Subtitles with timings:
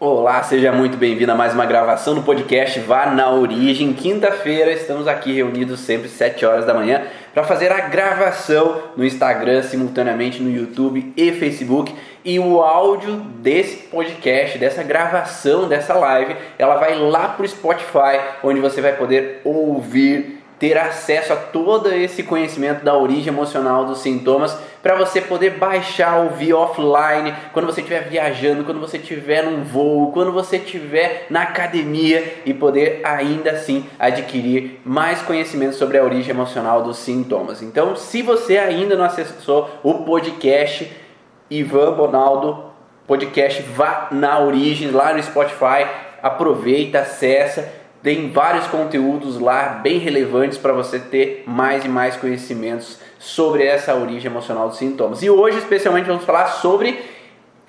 [0.00, 3.92] Olá, seja muito bem-vindo a mais uma gravação do podcast Vá na Origem.
[3.92, 7.02] Quinta-feira estamos aqui reunidos sempre 7 horas da manhã
[7.34, 11.92] para fazer a gravação no Instagram, simultaneamente no YouTube e Facebook.
[12.24, 18.20] E o áudio desse podcast, dessa gravação, dessa live, ela vai lá para o Spotify,
[18.44, 24.00] onde você vai poder ouvir ter acesso a todo esse conhecimento da origem emocional dos
[24.00, 29.62] sintomas para você poder baixar, ouvir offline, quando você estiver viajando, quando você estiver num
[29.62, 36.04] voo, quando você estiver na academia e poder ainda assim adquirir mais conhecimento sobre a
[36.04, 37.62] origem emocional dos sintomas.
[37.62, 40.90] Então, se você ainda não acessou o podcast
[41.50, 42.64] Ivan Bonaldo,
[43.06, 45.86] podcast Vá na Origem lá no Spotify,
[46.22, 52.98] aproveita, acessa tem vários conteúdos lá bem relevantes para você ter mais e mais conhecimentos
[53.18, 55.22] sobre essa origem emocional dos sintomas.
[55.22, 56.98] E hoje, especialmente, vamos falar sobre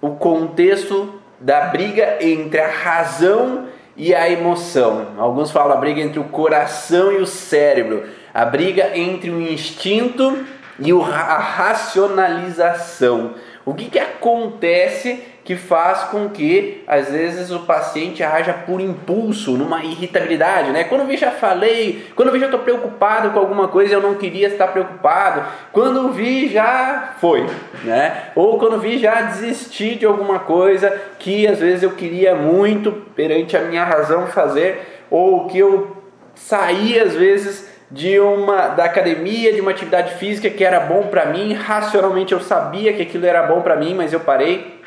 [0.01, 5.07] o contexto da briga entre a razão e a emoção.
[5.17, 10.45] Alguns falam a briga entre o coração e o cérebro, a briga entre o instinto
[10.79, 13.33] e a racionalização.
[13.65, 19.57] O que, que acontece que faz com que às vezes o paciente haja por impulso,
[19.57, 20.83] numa irritabilidade, né?
[20.83, 24.49] Quando eu já falei, quando eu já estou preocupado com alguma coisa, eu não queria
[24.49, 25.43] estar preocupado.
[25.71, 27.47] Quando eu vi já foi,
[27.83, 28.25] né?
[28.35, 32.91] Ou quando eu vi já desisti de alguma coisa que às vezes eu queria muito
[33.15, 35.97] perante a minha razão fazer, ou que eu
[36.35, 41.25] saí às vezes de uma da academia, de uma atividade física que era bom para
[41.25, 44.78] mim, racionalmente eu sabia que aquilo era bom para mim, mas eu parei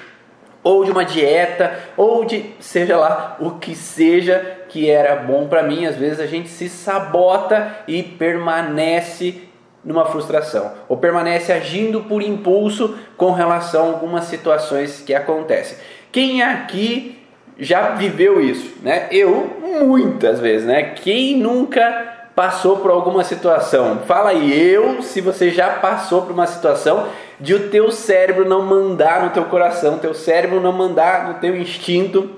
[0.62, 5.62] ou de uma dieta, ou de seja lá o que seja que era bom para
[5.62, 9.42] mim, às vezes a gente se sabota e permanece
[9.84, 15.76] numa frustração, ou permanece agindo por impulso com relação a algumas situações que acontecem.
[16.12, 17.18] Quem aqui
[17.58, 19.08] já viveu isso, né?
[19.10, 20.94] Eu muitas vezes, né?
[20.94, 24.00] Quem nunca passou por alguma situação?
[24.06, 27.08] Fala aí, eu, se você já passou por uma situação
[27.42, 31.54] de o teu cérebro não mandar no teu coração, teu cérebro não mandar no teu
[31.54, 32.30] instinto,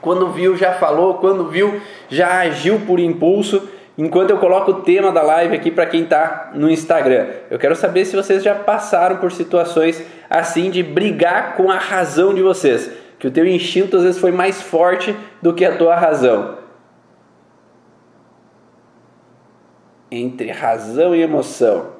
[0.00, 3.68] quando viu já falou, quando viu já agiu por impulso.
[3.96, 7.76] Enquanto eu coloco o tema da live aqui para quem está no Instagram, eu quero
[7.76, 12.90] saber se vocês já passaram por situações assim de brigar com a razão de vocês,
[13.18, 16.60] que o teu instinto às vezes foi mais forte do que a tua razão.
[20.10, 21.99] entre razão e emoção.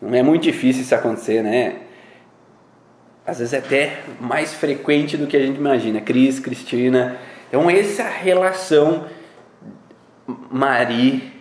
[0.00, 1.76] Não é muito difícil isso acontecer, né?
[3.26, 6.00] Às vezes é até mais frequente do que a gente imagina.
[6.00, 7.18] Cris, Cristina.
[7.48, 9.04] Então, essa relação,
[10.50, 11.32] Mari,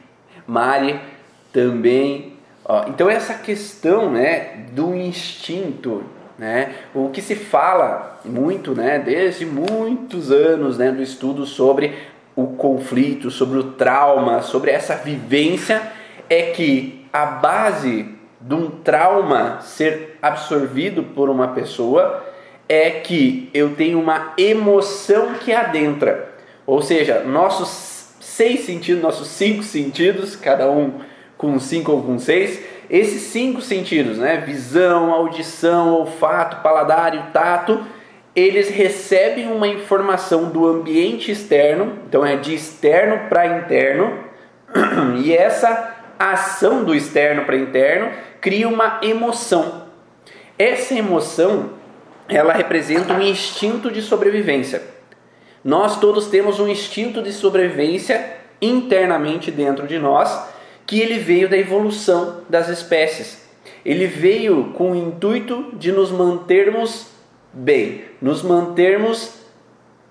[0.45, 0.99] Mari
[1.53, 2.33] também.
[2.65, 6.03] Ó, então, essa questão né, do instinto,
[6.37, 11.95] né, o que se fala muito, né, desde muitos anos né, do estudo sobre
[12.35, 15.81] o conflito, sobre o trauma, sobre essa vivência,
[16.29, 22.25] é que a base de um trauma ser absorvido por uma pessoa
[22.67, 26.29] é que eu tenho uma emoção que adentra.
[26.66, 31.00] Ou seja, nossos seis sentidos, nossos cinco sentidos, cada um
[31.38, 34.38] com cinco ou com seis, esses cinco sentidos, né?
[34.38, 37.83] Visão, audição, olfato, paladar e tato
[38.35, 44.17] eles recebem uma informação do ambiente externo, então é de externo para interno,
[45.23, 48.11] e essa ação do externo para interno
[48.41, 49.83] cria uma emoção.
[50.57, 51.72] Essa emoção,
[52.27, 54.81] ela representa um instinto de sobrevivência.
[55.63, 60.47] Nós todos temos um instinto de sobrevivência internamente dentro de nós,
[60.85, 63.47] que ele veio da evolução das espécies.
[63.85, 67.07] Ele veio com o intuito de nos mantermos
[67.53, 69.35] bem, nos mantermos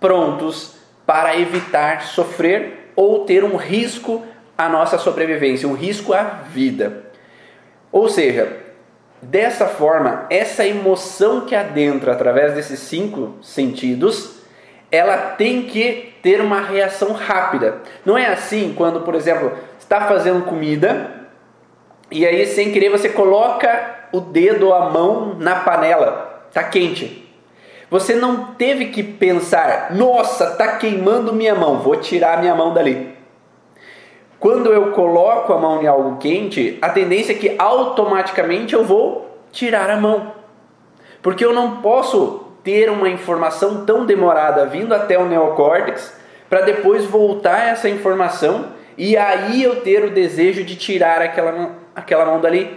[0.00, 4.24] prontos para evitar sofrer ou ter um risco
[4.56, 7.07] à nossa sobrevivência, um risco à vida.
[7.90, 8.56] Ou seja,
[9.22, 14.38] dessa forma, essa emoção que adentra através desses cinco sentidos,
[14.90, 17.82] ela tem que ter uma reação rápida.
[18.04, 21.18] Não é assim quando, por exemplo, está fazendo comida
[22.10, 27.26] e aí sem querer você coloca o dedo ou a mão na panela, está quente.
[27.90, 33.17] Você não teve que pensar, nossa, tá queimando minha mão, vou tirar minha mão dali.
[34.40, 39.38] Quando eu coloco a mão em algo quente, a tendência é que automaticamente eu vou
[39.50, 40.32] tirar a mão.
[41.20, 46.16] Porque eu não posso ter uma informação tão demorada vindo até o neocórtex
[46.48, 52.24] para depois voltar essa informação e aí eu ter o desejo de tirar aquela, aquela
[52.24, 52.76] mão dali,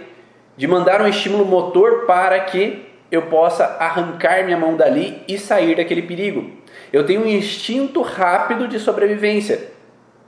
[0.56, 5.76] de mandar um estímulo motor para que eu possa arrancar minha mão dali e sair
[5.76, 6.50] daquele perigo.
[6.92, 9.71] Eu tenho um instinto rápido de sobrevivência.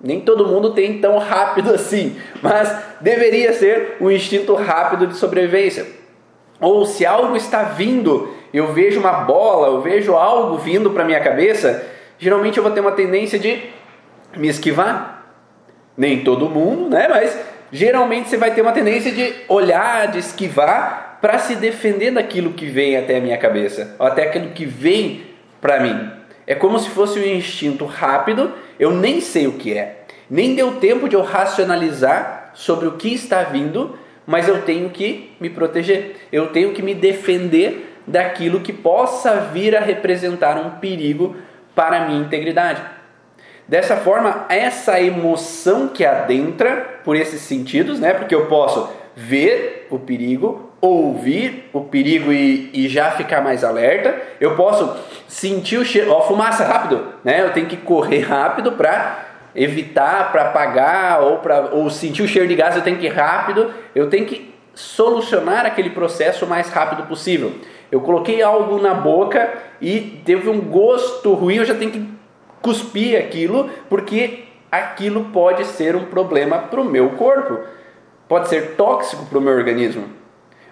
[0.04, 2.70] Nem todo mundo tem tão rápido assim, mas
[3.00, 5.86] deveria ser um instinto rápido de sobrevivência.
[6.60, 11.20] Ou se algo está vindo, eu vejo uma bola, eu vejo algo vindo para minha
[11.20, 11.84] cabeça,
[12.18, 13.62] geralmente eu vou ter uma tendência de
[14.36, 15.24] me esquivar.
[15.96, 17.06] Nem todo mundo, né?
[17.08, 17.38] Mas
[17.72, 22.66] geralmente você vai ter uma tendência de olhar, de esquivar para se defender daquilo que
[22.66, 25.22] vem até a minha cabeça, ou até aquilo que vem
[25.60, 26.10] para mim.
[26.46, 30.04] É como se fosse um instinto rápido, eu nem sei o que é.
[30.28, 35.32] Nem deu tempo de eu racionalizar sobre o que está vindo, mas eu tenho que
[35.40, 36.16] me proteger.
[36.32, 41.36] Eu tenho que me defender daquilo que possa vir a representar um perigo
[41.74, 42.82] para a minha integridade.
[43.66, 48.12] Dessa forma, essa emoção que adentra por esses sentidos, né?
[48.12, 54.14] Porque eu posso ver o perigo, ouvir o perigo e, e, já ficar mais alerta.
[54.40, 54.96] Eu posso
[55.28, 57.42] sentir o cheiro, ó, fumaça rápido, né?
[57.42, 62.48] Eu tenho que correr rápido para evitar, para apagar ou para ou sentir o cheiro
[62.48, 63.72] de gás, eu tenho que ir rápido.
[63.94, 67.52] Eu tenho que solucionar aquele processo o mais rápido possível.
[67.90, 72.08] Eu coloquei algo na boca e teve um gosto ruim, eu já tenho que
[72.60, 77.60] cuspir aquilo, porque aquilo pode ser um problema para o meu corpo,
[78.26, 80.23] pode ser tóxico para o meu organismo.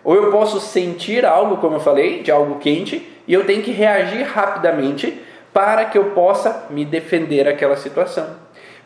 [0.04, 3.70] Ou eu posso sentir algo, como eu falei, de algo quente, e eu tenho que
[3.70, 5.22] reagir rapidamente
[5.52, 8.26] para que eu possa me defender daquela situação.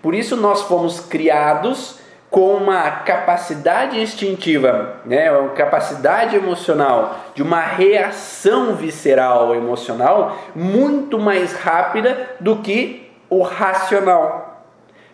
[0.02, 1.98] Por isso nós fomos criados
[2.28, 11.52] com uma capacidade instintiva, né, uma capacidade emocional, de uma reação visceral emocional muito mais
[11.52, 14.64] rápida do que o racional.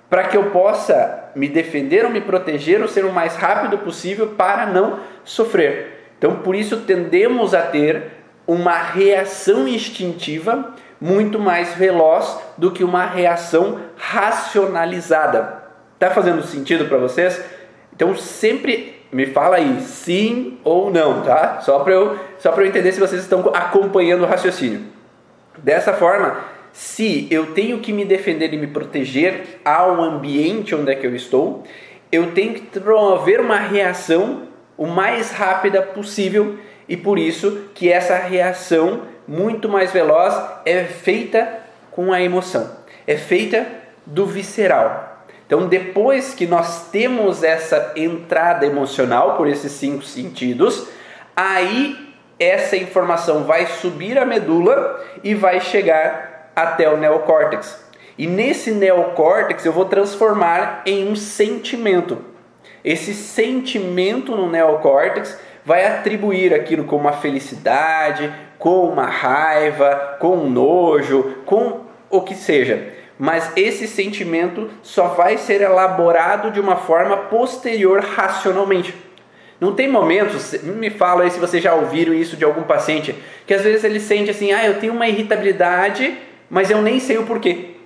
[0.08, 4.28] Para que eu possa me defender ou me proteger ou ser o mais rápido possível
[4.28, 5.91] para não sofrer.
[6.22, 8.12] Então, por isso tendemos a ter
[8.46, 15.64] uma reação instintiva muito mais veloz do que uma reação racionalizada.
[15.98, 17.42] Tá fazendo sentido para vocês?
[17.92, 21.60] Então sempre me fala aí, sim ou não, tá?
[21.60, 24.82] Só para eu, só para eu entender se vocês estão acompanhando o raciocínio.
[25.58, 26.38] Dessa forma,
[26.72, 31.16] se eu tenho que me defender e me proteger ao ambiente onde é que eu
[31.16, 31.64] estou,
[32.12, 36.58] eu tenho que promover uma reação o mais rápida possível
[36.88, 40.34] e por isso que essa reação muito mais veloz
[40.64, 41.60] é feita
[41.90, 42.70] com a emoção,
[43.06, 43.66] é feita
[44.04, 45.24] do visceral.
[45.46, 50.88] Então, depois que nós temos essa entrada emocional por esses cinco sentidos,
[51.36, 57.84] aí essa informação vai subir a medula e vai chegar até o neocórtex.
[58.16, 62.31] E nesse neocórtex eu vou transformar em um sentimento.
[62.84, 70.50] Esse sentimento no neocórtex vai atribuir aquilo como uma felicidade, com uma raiva, com um
[70.50, 77.16] nojo, com o que seja mas esse sentimento só vai ser elaborado de uma forma
[77.16, 78.92] posterior racionalmente.
[79.60, 83.14] Não tem momentos, me fala aí se vocês já ouviram isso de algum paciente,
[83.46, 86.18] que às vezes ele sente assim, ah, eu tenho uma irritabilidade,
[86.50, 87.76] mas eu nem sei o porquê.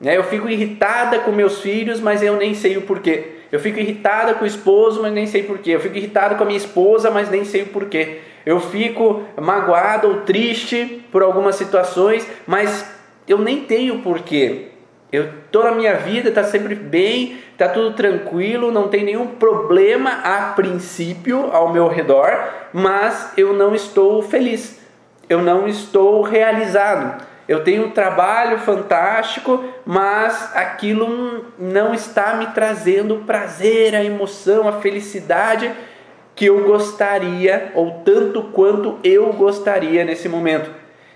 [0.00, 0.16] Né?
[0.16, 3.41] Eu fico irritada com meus filhos, mas eu nem sei o porquê.
[3.52, 5.72] Eu fico irritada com o esposo, mas nem sei porquê.
[5.72, 8.20] Eu fico irritada com a minha esposa, mas nem sei o porquê.
[8.46, 12.90] Eu fico magoado ou triste por algumas situações, mas
[13.28, 14.68] eu nem tenho porquê.
[15.12, 20.10] Eu toda a minha vida está sempre bem, está tudo tranquilo, não tem nenhum problema
[20.24, 22.32] a princípio ao meu redor,
[22.72, 24.80] mas eu não estou feliz.
[25.28, 27.22] Eu não estou realizado.
[27.48, 34.68] Eu tenho um trabalho fantástico, mas aquilo não está me trazendo o prazer, a emoção,
[34.68, 35.72] a felicidade
[36.34, 40.70] que eu gostaria, ou tanto quanto eu gostaria nesse momento.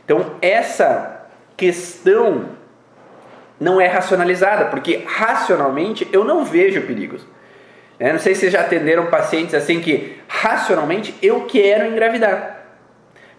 [0.04, 2.50] Então, essa questão
[3.58, 7.26] não é racionalizada, porque racionalmente eu não vejo perigos.
[7.98, 12.64] Eu não sei se já atenderam pacientes assim que racionalmente eu quero engravidar,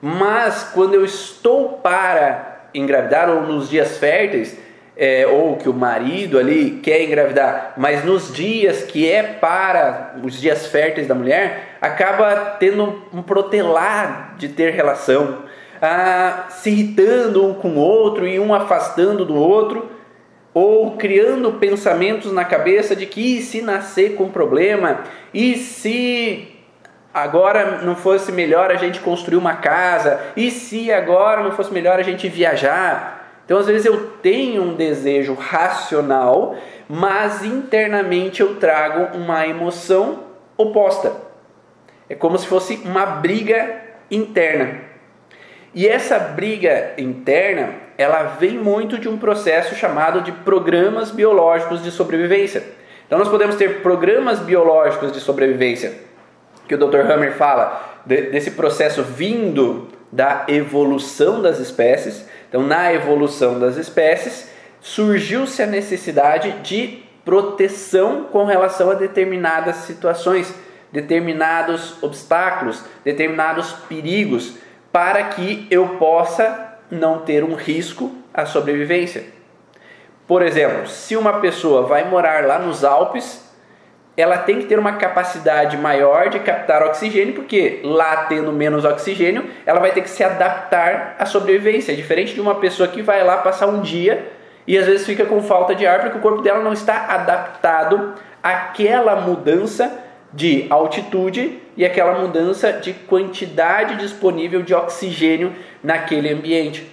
[0.01, 2.46] mas quando eu estou para
[2.77, 4.57] engravidar ou nos dias férteis,
[4.95, 10.41] é, ou que o marido ali quer engravidar, mas nos dias que é para os
[10.41, 15.43] dias férteis da mulher, acaba tendo um protelar de ter relação,
[15.79, 19.91] ah, se irritando um com o outro e um afastando do outro
[20.51, 26.56] ou criando pensamentos na cabeça de que se nascer com problema, e se
[27.13, 31.99] agora não fosse melhor a gente construir uma casa, e se agora não fosse melhor
[31.99, 33.41] a gente viajar.
[33.45, 36.55] Então, às vezes eu tenho um desejo racional,
[36.89, 40.23] mas internamente eu trago uma emoção
[40.57, 41.13] oposta.
[42.09, 44.81] É como se fosse uma briga interna.
[45.73, 51.91] E essa briga interna, ela vem muito de um processo chamado de programas biológicos de
[51.91, 52.63] sobrevivência.
[53.05, 55.93] Então nós podemos ter programas biológicos de sobrevivência,
[56.67, 57.09] que o Dr.
[57.09, 62.25] Hammer fala desse processo vindo da evolução das espécies.
[62.47, 70.53] Então, na evolução das espécies, surgiu-se a necessidade de proteção com relação a determinadas situações,
[70.91, 74.55] determinados obstáculos, determinados perigos,
[74.91, 79.25] para que eu possa não ter um risco à sobrevivência.
[80.25, 83.46] Por exemplo, se uma pessoa vai morar lá nos Alpes,
[84.17, 89.45] ela tem que ter uma capacidade maior de captar oxigênio, porque lá tendo menos oxigênio,
[89.63, 91.91] ela vai ter que se adaptar à sobrevivência.
[91.91, 94.31] É diferente de uma pessoa que vai lá passar um dia
[94.65, 98.15] e às vezes fica com falta de ar porque o corpo dela não está adaptado
[98.41, 106.91] àquela mudança de altitude e aquela mudança de quantidade disponível de oxigênio naquele ambiente.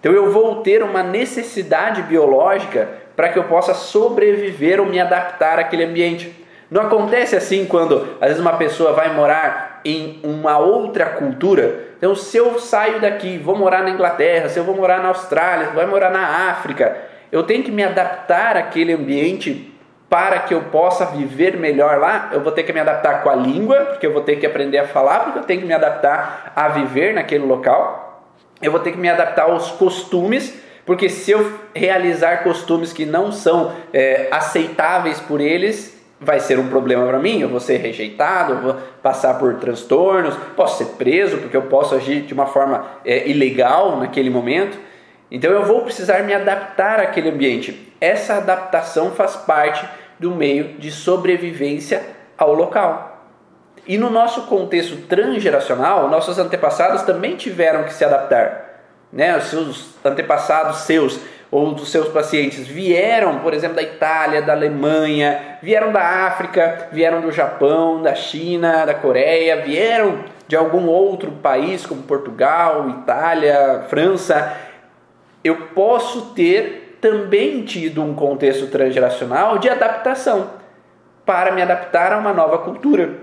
[0.00, 5.58] Então eu vou ter uma necessidade biológica para que eu possa sobreviver ou me adaptar
[5.58, 6.41] àquele ambiente.
[6.72, 11.88] Não acontece assim quando às vezes uma pessoa vai morar em uma outra cultura.
[11.98, 15.66] Então, se eu saio daqui, vou morar na Inglaterra, se eu vou morar na Austrália,
[15.66, 16.96] eu vou morar na África,
[17.30, 19.70] eu tenho que me adaptar àquele ambiente
[20.08, 22.30] para que eu possa viver melhor lá.
[22.32, 24.78] Eu vou ter que me adaptar com a língua, porque eu vou ter que aprender
[24.78, 28.32] a falar, porque eu tenho que me adaptar a viver naquele local.
[28.62, 33.30] Eu vou ter que me adaptar aos costumes, porque se eu realizar costumes que não
[33.30, 35.91] são é, aceitáveis por eles,
[36.22, 40.34] vai ser um problema para mim, eu vou ser rejeitado, eu vou passar por transtornos,
[40.56, 44.78] posso ser preso porque eu posso agir de uma forma é, ilegal naquele momento.
[45.30, 47.92] Então eu vou precisar me adaptar àquele ambiente.
[48.00, 49.86] Essa adaptação faz parte
[50.18, 52.02] do meio de sobrevivência
[52.38, 53.26] ao local.
[53.86, 58.84] E no nosso contexto transgeracional, nossos antepassados também tiveram que se adaptar.
[59.12, 59.36] Né?
[59.36, 61.18] Os seus antepassados seus
[61.52, 67.20] ou dos seus pacientes vieram, por exemplo, da Itália, da Alemanha, vieram da África, vieram
[67.20, 74.70] do Japão, da China, da Coreia, vieram de algum outro país como Portugal, Itália, França
[75.44, 80.50] eu posso ter também tido um contexto transgeracional de adaptação
[81.26, 83.14] para me adaptar a uma nova cultura.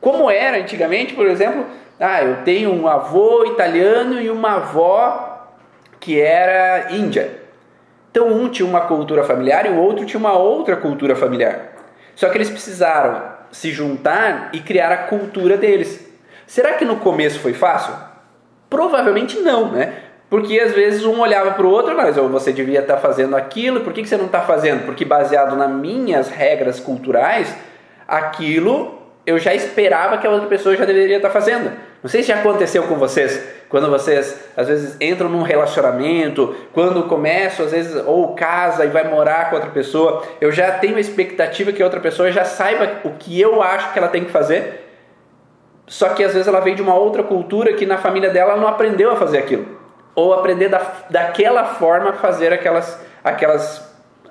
[0.00, 1.64] Como era antigamente, por exemplo,
[1.98, 5.46] ah, eu tenho um avô italiano e uma avó
[6.00, 7.43] que era índia.
[8.14, 11.72] Então um tinha uma cultura familiar e o outro tinha uma outra cultura familiar.
[12.14, 16.08] Só que eles precisaram se juntar e criar a cultura deles.
[16.46, 17.92] Será que no começo foi fácil?
[18.70, 19.94] Provavelmente não, né?
[20.30, 23.80] Porque às vezes um olhava para o outro, mas você devia estar tá fazendo aquilo,
[23.80, 24.86] por que, que você não está fazendo?
[24.86, 27.52] Porque baseado nas minhas regras culturais,
[28.06, 31.72] aquilo eu já esperava que a outra pessoa já deveria estar tá fazendo.
[32.04, 37.04] Não sei se já aconteceu com vocês, quando vocês às vezes entram num relacionamento, quando
[37.04, 41.00] começam às vezes ou casa e vai morar com outra pessoa, eu já tenho a
[41.00, 44.30] expectativa que a outra pessoa já saiba o que eu acho que ela tem que
[44.30, 44.84] fazer.
[45.86, 48.68] Só que às vezes ela vem de uma outra cultura que na família dela não
[48.68, 49.82] aprendeu a fazer aquilo
[50.14, 53.82] ou aprender da, daquela forma fazer aquelas, aquelas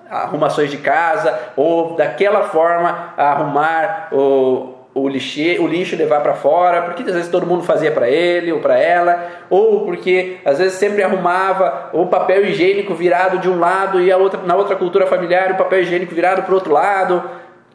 [0.09, 6.83] arrumações de casa, ou daquela forma arrumar o, o, lixo, o lixo levar para fora,
[6.83, 10.73] porque às vezes todo mundo fazia para ele ou para ela, ou porque às vezes
[10.73, 15.07] sempre arrumava o papel higiênico virado de um lado e a outra, na outra cultura
[15.07, 17.23] familiar o papel higiênico virado para o outro lado,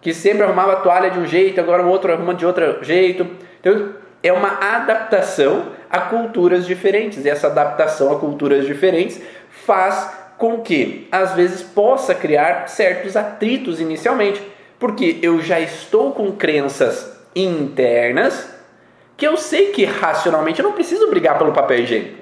[0.00, 3.26] que sempre arrumava a toalha de um jeito, agora o outro arruma de outro jeito.
[3.60, 7.24] Então é uma adaptação a culturas diferentes.
[7.24, 9.20] E essa adaptação a culturas diferentes
[9.50, 14.40] faz com que, às vezes, possa criar certos atritos inicialmente,
[14.78, 18.54] porque eu já estou com crenças internas
[19.16, 22.18] que eu sei que racionalmente eu não preciso brigar pelo papel higiênico.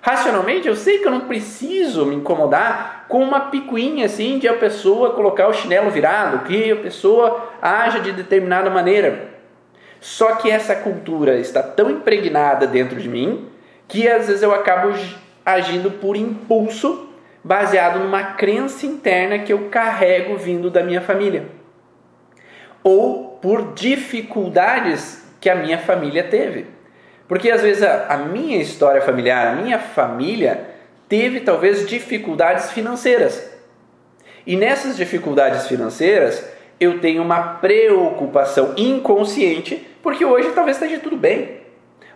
[0.00, 4.54] Racionalmente eu sei que eu não preciso me incomodar com uma picuinha assim de a
[4.54, 9.30] pessoa colocar o chinelo virado, que a pessoa haja de determinada maneira.
[10.00, 13.48] Só que essa cultura está tão impregnada dentro de mim
[13.88, 14.92] que às vezes eu acabo
[15.44, 17.08] agindo por impulso,
[17.42, 21.63] baseado numa crença interna que eu carrego vindo da minha família.
[22.84, 26.66] Ou por dificuldades que a minha família teve.
[27.26, 30.70] Porque às vezes a, a minha história familiar, a minha família
[31.08, 33.50] teve talvez dificuldades financeiras.
[34.46, 36.46] E nessas dificuldades financeiras,
[36.78, 41.60] eu tenho uma preocupação inconsciente porque hoje talvez esteja tudo bem.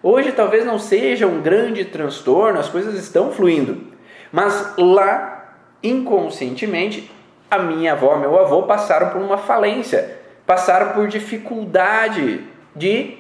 [0.03, 3.89] Hoje talvez não seja um grande transtorno, as coisas estão fluindo.
[4.31, 7.11] Mas lá, inconscientemente,
[7.51, 10.18] a minha avó, meu avô passaram por uma falência,
[10.49, 12.41] passaram por dificuldade
[12.75, 13.19] de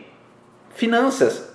[0.70, 1.46] finanças.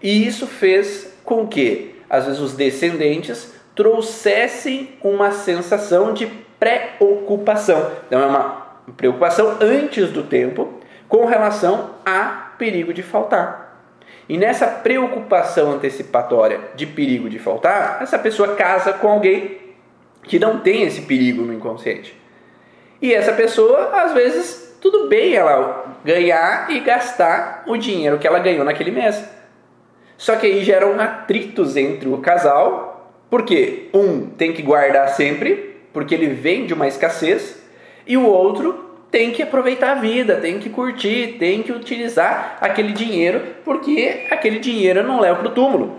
[0.00, 6.26] E isso fez com que, às vezes, os descendentes trouxessem uma sensação de
[6.60, 7.90] preocupação.
[8.06, 10.74] Então, é uma preocupação antes do tempo
[11.08, 13.82] com relação a perigo de faltar.
[14.28, 19.58] E nessa preocupação antecipatória de perigo de faltar, essa pessoa casa com alguém
[20.22, 22.16] que não tem esse perigo no inconsciente.
[23.02, 28.38] E essa pessoa, às vezes, tudo bem ela ganhar e gastar o dinheiro que ela
[28.38, 29.22] ganhou naquele mês.
[30.16, 36.14] Só que aí geram atritos entre o casal, porque um tem que guardar sempre, porque
[36.14, 37.62] ele vem de uma escassez,
[38.06, 42.92] e o outro tem que aproveitar a vida, tem que curtir, tem que utilizar aquele
[42.92, 45.98] dinheiro, porque aquele dinheiro não leva para o túmulo.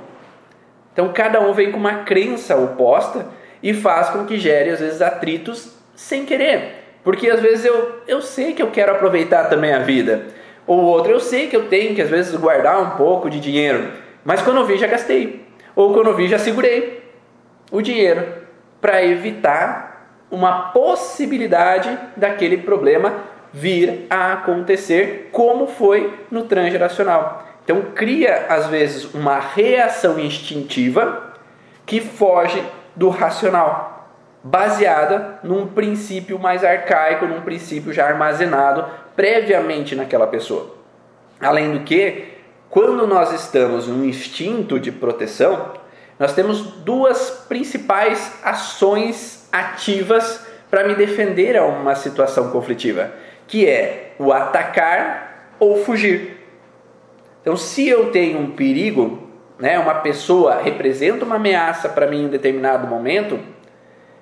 [0.93, 3.27] Então cada um vem com uma crença oposta
[3.63, 6.78] e faz com que gere às vezes atritos sem querer.
[7.03, 10.25] Porque às vezes eu, eu sei que eu quero aproveitar também a vida.
[10.67, 13.91] Ou outro, eu sei que eu tenho que às vezes guardar um pouco de dinheiro.
[14.23, 15.47] Mas quando eu vi, já gastei.
[15.75, 17.03] Ou quando eu vi, já segurei
[17.71, 18.25] o dinheiro
[18.81, 19.89] para evitar
[20.29, 23.13] uma possibilidade daquele problema
[23.51, 27.47] vir a acontecer, como foi no transgeracional.
[27.63, 31.33] Então cria às vezes uma reação instintiva
[31.85, 32.63] que foge
[32.95, 33.98] do racional,
[34.43, 40.75] baseada num princípio mais arcaico, num princípio já armazenado previamente naquela pessoa.
[41.41, 42.25] Além do que,
[42.69, 45.73] quando nós estamos num instinto de proteção,
[46.17, 53.11] nós temos duas principais ações ativas para me defender a uma situação conflitiva,
[53.47, 56.37] que é o atacar ou fugir.
[57.41, 62.29] Então, se eu tenho um perigo, né, uma pessoa representa uma ameaça para mim em
[62.29, 63.39] determinado momento,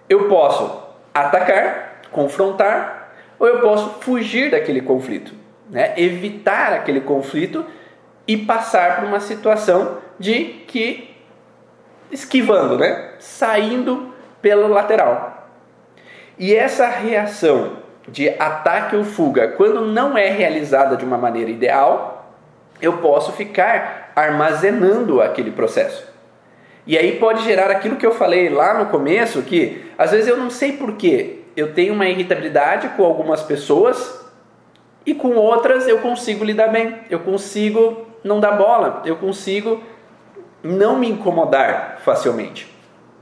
[0.09, 0.83] eu posso
[1.13, 5.33] atacar, confrontar, ou eu posso fugir daquele conflito,
[5.69, 7.65] né, evitar aquele conflito
[8.27, 11.15] e passar por uma situação de que
[12.11, 15.49] esquivando, né, saindo pelo lateral.
[16.37, 17.77] E essa reação
[18.07, 22.33] de ataque ou fuga, quando não é realizada de uma maneira ideal,
[22.81, 26.07] eu posso ficar armazenando aquele processo.
[26.87, 30.37] E aí pode gerar aquilo que eu falei lá no começo, que às vezes eu
[30.37, 34.25] não sei porquê, eu tenho uma irritabilidade com algumas pessoas
[35.05, 39.83] e com outras eu consigo lidar bem, eu consigo não dar bola, eu consigo
[40.63, 42.73] não me incomodar facilmente.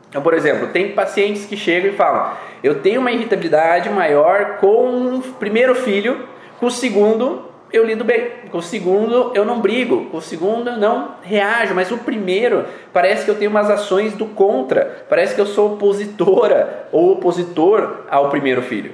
[0.09, 5.17] Então, por exemplo, tem pacientes que chegam e falam: eu tenho uma irritabilidade maior com
[5.17, 6.27] o primeiro filho,
[6.59, 7.44] com o segundo
[7.75, 11.75] eu lido bem, com o segundo eu não brigo, com o segundo eu não reajo,
[11.75, 15.73] mas o primeiro parece que eu tenho umas ações do contra, parece que eu sou
[15.73, 18.93] opositora ou opositor ao primeiro filho.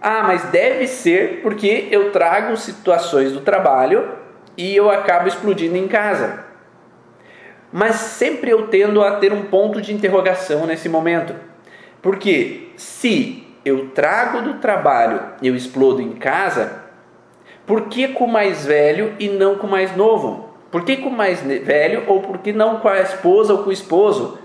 [0.00, 4.08] Ah, mas deve ser porque eu trago situações do trabalho
[4.56, 6.44] e eu acabo explodindo em casa.
[7.70, 11.34] Mas sempre eu tendo a ter um ponto de interrogação nesse momento.
[12.00, 16.87] Porque se eu trago do trabalho eu explodo em casa,
[17.68, 20.48] por que com o mais velho e não com o mais novo?
[20.70, 23.70] Por que com o mais velho ou por que não com a esposa ou com
[23.70, 24.38] o esposo?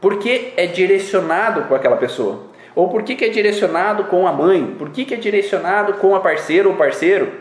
[0.00, 2.52] Por que é direcionado com aquela pessoa?
[2.74, 4.74] Ou por que, que é direcionado com a mãe?
[4.78, 7.32] Por que, que é direcionado com a parceira ou parceiro?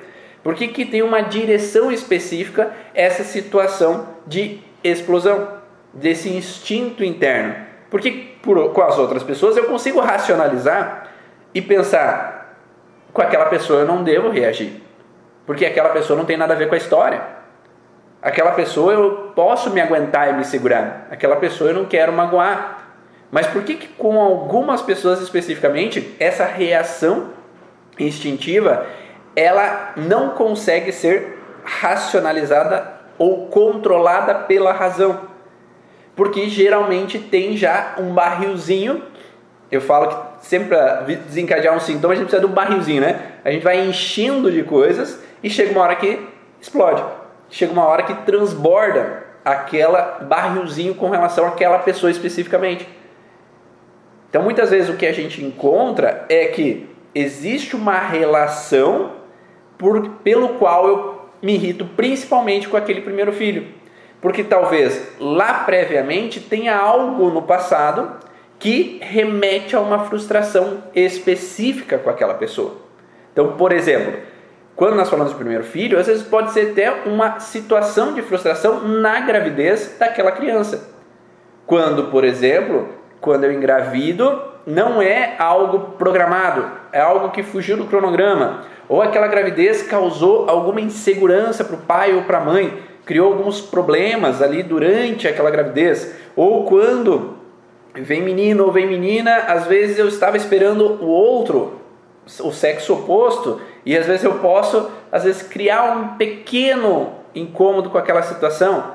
[0.41, 5.47] Por que, que tem uma direção específica essa situação de explosão
[5.93, 7.55] desse instinto interno.
[7.89, 11.07] Porque por, com as outras pessoas eu consigo racionalizar
[11.53, 12.57] e pensar:
[13.13, 14.81] com aquela pessoa eu não devo reagir,
[15.45, 17.21] porque aquela pessoa não tem nada a ver com a história.
[18.21, 21.07] Aquela pessoa eu posso me aguentar e me segurar.
[21.11, 22.87] Aquela pessoa eu não quero magoar.
[23.29, 27.31] Mas por que, que com algumas pessoas especificamente essa reação
[27.99, 28.85] instintiva
[29.35, 35.21] ela não consegue ser racionalizada ou controlada pela razão.
[36.15, 39.03] Porque geralmente tem já um barrilzinho.
[39.71, 43.33] Eu falo que sempre para desencadear um sintoma a gente precisa de um barrilzinho, né?
[43.43, 46.19] A gente vai enchendo de coisas e chega uma hora que
[46.61, 47.03] explode.
[47.49, 52.87] Chega uma hora que transborda aquela barrilzinho com relação àquela pessoa especificamente.
[54.29, 59.11] Então muitas vezes o que a gente encontra é que existe uma relação
[59.77, 63.67] por, pelo qual eu me irrito principalmente com aquele primeiro filho.
[64.21, 68.23] Porque talvez lá previamente tenha algo no passado
[68.57, 72.77] que remete a uma frustração específica com aquela pessoa.
[73.33, 74.13] Então, por exemplo,
[74.75, 78.87] quando nós falamos do primeiro filho, às vezes pode ser até uma situação de frustração
[78.87, 80.89] na gravidez daquela criança.
[81.65, 82.89] Quando, por exemplo,
[83.21, 89.27] quando eu engravido, não é algo programado, é algo que fugiu do cronograma ou aquela
[89.27, 94.63] gravidez causou alguma insegurança para o pai ou para a mãe criou alguns problemas ali
[94.63, 97.35] durante aquela gravidez, ou quando
[97.93, 101.81] vem menino ou vem menina, às vezes eu estava esperando o outro,
[102.41, 107.97] o sexo oposto, e às vezes eu posso, às vezes, criar um pequeno incômodo com
[107.97, 108.93] aquela situação.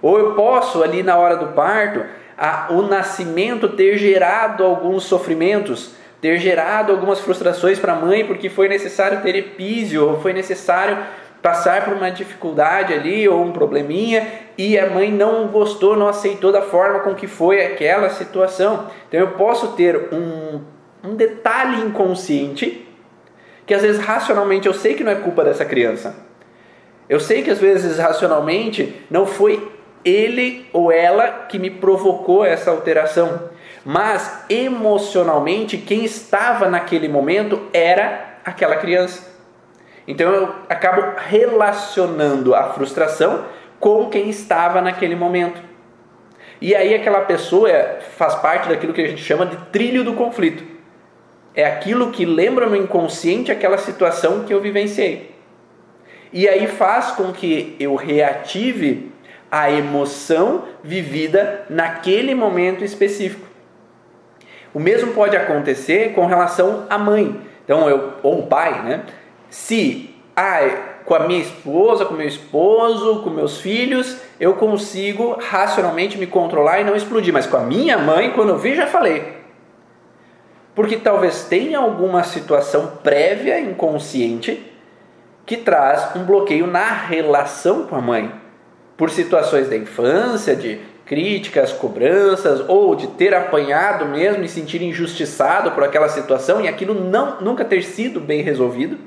[0.00, 2.04] Ou eu posso, ali na hora do parto,
[2.36, 8.48] a, o nascimento ter gerado alguns sofrimentos, ter gerado algumas frustrações para a mãe, porque
[8.48, 10.98] foi necessário ter epísio, ou foi necessário
[11.44, 16.50] passar por uma dificuldade ali ou um probleminha e a mãe não gostou, não aceitou
[16.50, 18.86] da forma com que foi aquela situação.
[19.06, 20.62] Então eu posso ter um,
[21.04, 22.88] um detalhe inconsciente
[23.66, 26.14] que às vezes racionalmente eu sei que não é culpa dessa criança.
[27.08, 29.70] Eu sei que às vezes racionalmente não foi
[30.04, 33.50] ele ou ela que me provocou essa alteração,
[33.84, 39.34] mas emocionalmente quem estava naquele momento era aquela criança.
[40.06, 43.46] Então eu acabo relacionando a frustração
[43.80, 45.60] com quem estava naquele momento.
[46.60, 47.70] E aí aquela pessoa
[48.16, 50.73] faz parte daquilo que a gente chama de trilho do conflito.
[51.54, 55.34] É aquilo que lembra no inconsciente aquela situação que eu vivenciei.
[56.32, 59.12] E aí faz com que eu reative
[59.50, 63.46] a emoção vivida naquele momento específico.
[64.74, 67.40] O mesmo pode acontecer com relação à mãe.
[67.64, 69.04] Então, eu, ou o pai, né?
[69.48, 70.58] Se ah,
[71.04, 76.80] com a minha esposa, com meu esposo, com meus filhos, eu consigo racionalmente me controlar
[76.80, 77.32] e não explodir.
[77.32, 79.43] Mas com a minha mãe, quando eu vi, já falei.
[80.74, 84.72] Porque talvez tenha alguma situação prévia, inconsciente,
[85.46, 88.32] que traz um bloqueio na relação com a mãe.
[88.96, 95.72] Por situações da infância, de críticas, cobranças, ou de ter apanhado mesmo e sentir injustiçado
[95.72, 98.98] por aquela situação e aquilo não, nunca ter sido bem resolvido.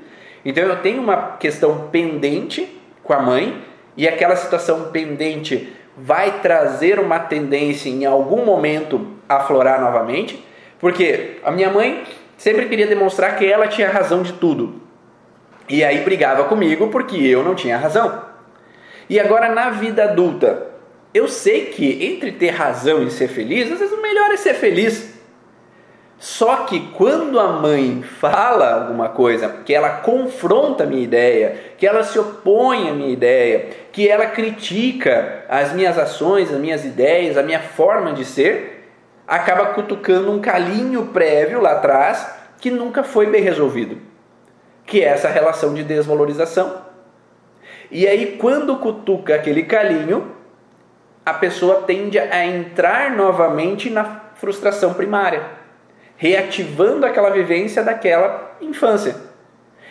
[0.44, 3.62] Então eu tenho uma questão pendente com a mãe
[3.96, 10.44] e aquela situação pendente vai trazer uma tendência em algum momento aflorar novamente,
[10.78, 12.04] porque a minha mãe
[12.36, 14.80] sempre queria demonstrar que ela tinha razão de tudo.
[15.68, 18.22] E aí brigava comigo porque eu não tinha razão.
[19.10, 20.66] E agora na vida adulta,
[21.12, 24.54] eu sei que entre ter razão e ser feliz, às vezes o melhor é ser
[24.54, 25.18] feliz.
[26.18, 31.86] Só que quando a mãe fala alguma coisa, que ela confronta a minha ideia, que
[31.86, 37.36] ela se opõe à minha ideia, que ela critica as minhas ações, as minhas ideias,
[37.36, 38.77] a minha forma de ser,
[39.28, 42.26] acaba cutucando um calinho prévio lá atrás
[42.58, 43.98] que nunca foi bem resolvido,
[44.86, 46.82] que é essa relação de desvalorização.
[47.90, 50.32] E aí, quando cutuca aquele calinho,
[51.24, 55.58] a pessoa tende a entrar novamente na frustração primária
[56.18, 59.14] reativando aquela vivência daquela infância.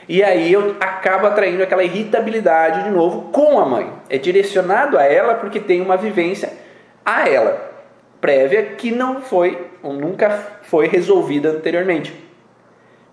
[0.10, 3.92] E aí eu acabo atraindo aquela irritabilidade de novo com a mãe.
[4.10, 6.52] É direcionado a ela porque tem uma vivência
[7.04, 7.67] a ela
[8.28, 12.14] prévia que não foi ou nunca foi resolvida anteriormente.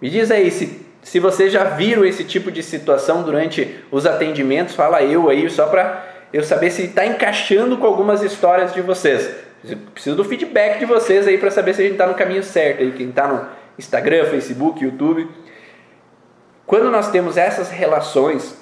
[0.02, 4.74] Me diz aí se, se vocês já viram esse tipo de situação durante os atendimentos,
[4.74, 9.32] fala eu aí só para eu saber se está encaixando com algumas histórias de vocês.
[9.92, 12.82] Preciso do feedback de vocês aí para saber se a gente está no caminho certo
[12.82, 13.46] aí, quem está no
[13.78, 15.28] Instagram, Facebook, YouTube.
[16.66, 18.58] Quando nós temos essas relações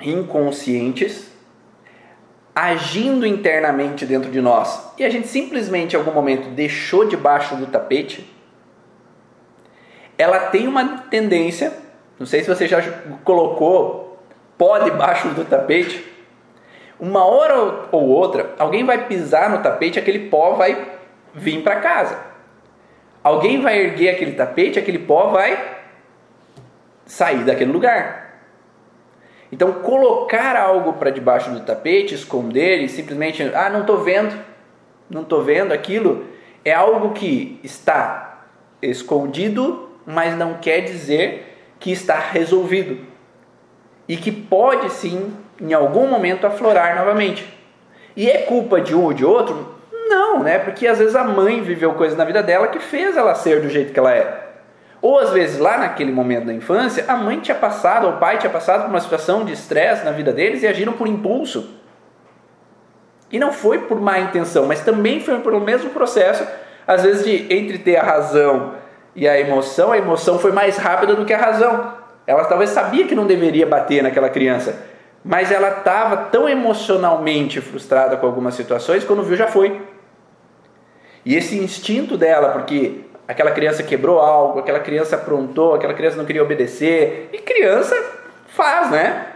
[0.00, 1.25] inconscientes
[2.56, 7.66] agindo internamente dentro de nós e a gente simplesmente em algum momento deixou debaixo do
[7.66, 8.26] tapete,
[10.16, 11.70] ela tem uma tendência,
[12.18, 12.80] não sei se você já
[13.22, 14.18] colocou
[14.56, 16.02] pó debaixo do tapete,
[16.98, 20.92] uma hora ou outra, alguém vai pisar no tapete, aquele pó vai
[21.34, 22.18] vir para casa.
[23.22, 25.76] Alguém vai erguer aquele tapete, aquele pó vai
[27.04, 28.25] sair daquele lugar.
[29.50, 34.36] Então, colocar algo para debaixo do tapete, esconder e simplesmente, ah, não estou vendo,
[35.08, 36.26] não estou vendo aquilo,
[36.64, 38.46] é algo que está
[38.82, 42.98] escondido, mas não quer dizer que está resolvido.
[44.08, 47.46] E que pode sim em algum momento aflorar novamente.
[48.16, 49.74] E é culpa de um ou de outro?
[50.08, 50.58] Não, né?
[50.58, 53.68] Porque às vezes a mãe viveu coisas na vida dela que fez ela ser do
[53.68, 54.45] jeito que ela é.
[55.00, 58.38] Ou às vezes lá naquele momento da infância, a mãe tinha passado, ou o pai
[58.38, 61.76] tinha passado por uma situação de estresse na vida deles e agiram por impulso.
[63.30, 66.46] E não foi por má intenção, mas também foi pelo mesmo processo,
[66.86, 68.74] às vezes de entre ter a razão
[69.14, 71.94] e a emoção, a emoção foi mais rápida do que a razão.
[72.26, 74.78] Ela talvez sabia que não deveria bater naquela criança,
[75.24, 79.80] mas ela estava tão emocionalmente frustrada com algumas situações, quando viu já foi.
[81.24, 86.24] E esse instinto dela, porque aquela criança quebrou algo, aquela criança aprontou, aquela criança não
[86.24, 87.96] queria obedecer, e criança
[88.48, 89.26] faz, né?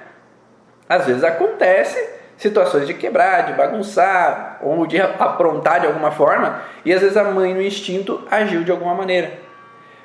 [0.88, 6.92] Às vezes acontece, situações de quebrar, de bagunçar ou de aprontar de alguma forma, e
[6.92, 9.32] às vezes a mãe no instinto agiu de alguma maneira.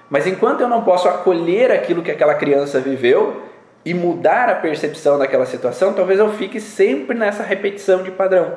[0.09, 3.41] Mas enquanto eu não posso acolher aquilo que aquela criança viveu
[3.83, 8.53] e mudar a percepção daquela situação, talvez eu fique sempre nessa repetição de padrão.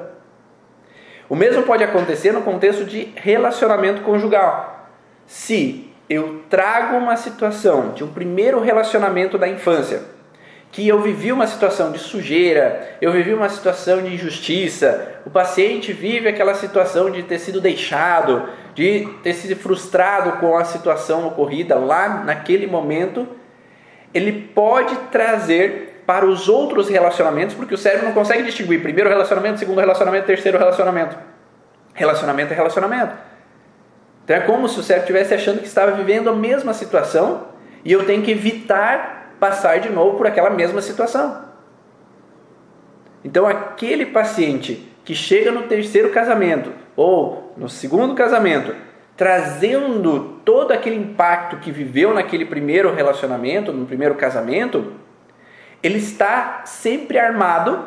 [1.28, 4.77] O mesmo pode acontecer no contexto de relacionamento conjugal.
[5.28, 10.00] Se eu trago uma situação de um primeiro relacionamento da infância,
[10.72, 15.92] que eu vivi uma situação de sujeira, eu vivi uma situação de injustiça, o paciente
[15.92, 21.74] vive aquela situação de ter sido deixado, de ter sido frustrado com a situação ocorrida
[21.74, 23.28] lá naquele momento,
[24.14, 29.58] ele pode trazer para os outros relacionamentos, porque o cérebro não consegue distinguir primeiro relacionamento,
[29.58, 31.18] segundo relacionamento, terceiro relacionamento.
[31.92, 33.27] Relacionamento é relacionamento.
[34.28, 37.46] Então é como se o cérebro estivesse achando que estava vivendo a mesma situação
[37.82, 41.44] e eu tenho que evitar passar de novo por aquela mesma situação.
[43.24, 48.74] Então, aquele paciente que chega no terceiro casamento ou no segundo casamento,
[49.16, 54.92] trazendo todo aquele impacto que viveu naquele primeiro relacionamento, no primeiro casamento,
[55.82, 57.82] ele está sempre armado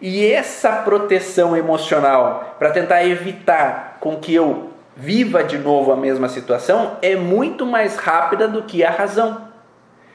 [0.00, 4.67] e essa proteção emocional para tentar evitar com que eu
[4.98, 9.46] viva de novo a mesma situação é muito mais rápida do que a razão.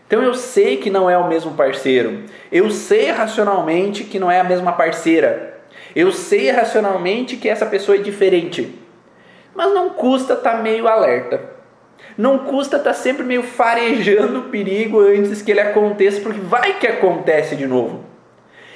[0.05, 2.23] Então eu sei que não é o mesmo parceiro.
[2.51, 5.61] Eu sei racionalmente que não é a mesma parceira.
[5.95, 8.77] Eu sei racionalmente que essa pessoa é diferente.
[9.55, 11.39] Mas não custa estar tá meio alerta.
[12.17, 16.77] Não custa estar tá sempre meio farejando o perigo antes que ele aconteça, porque vai
[16.77, 18.03] que acontece de novo.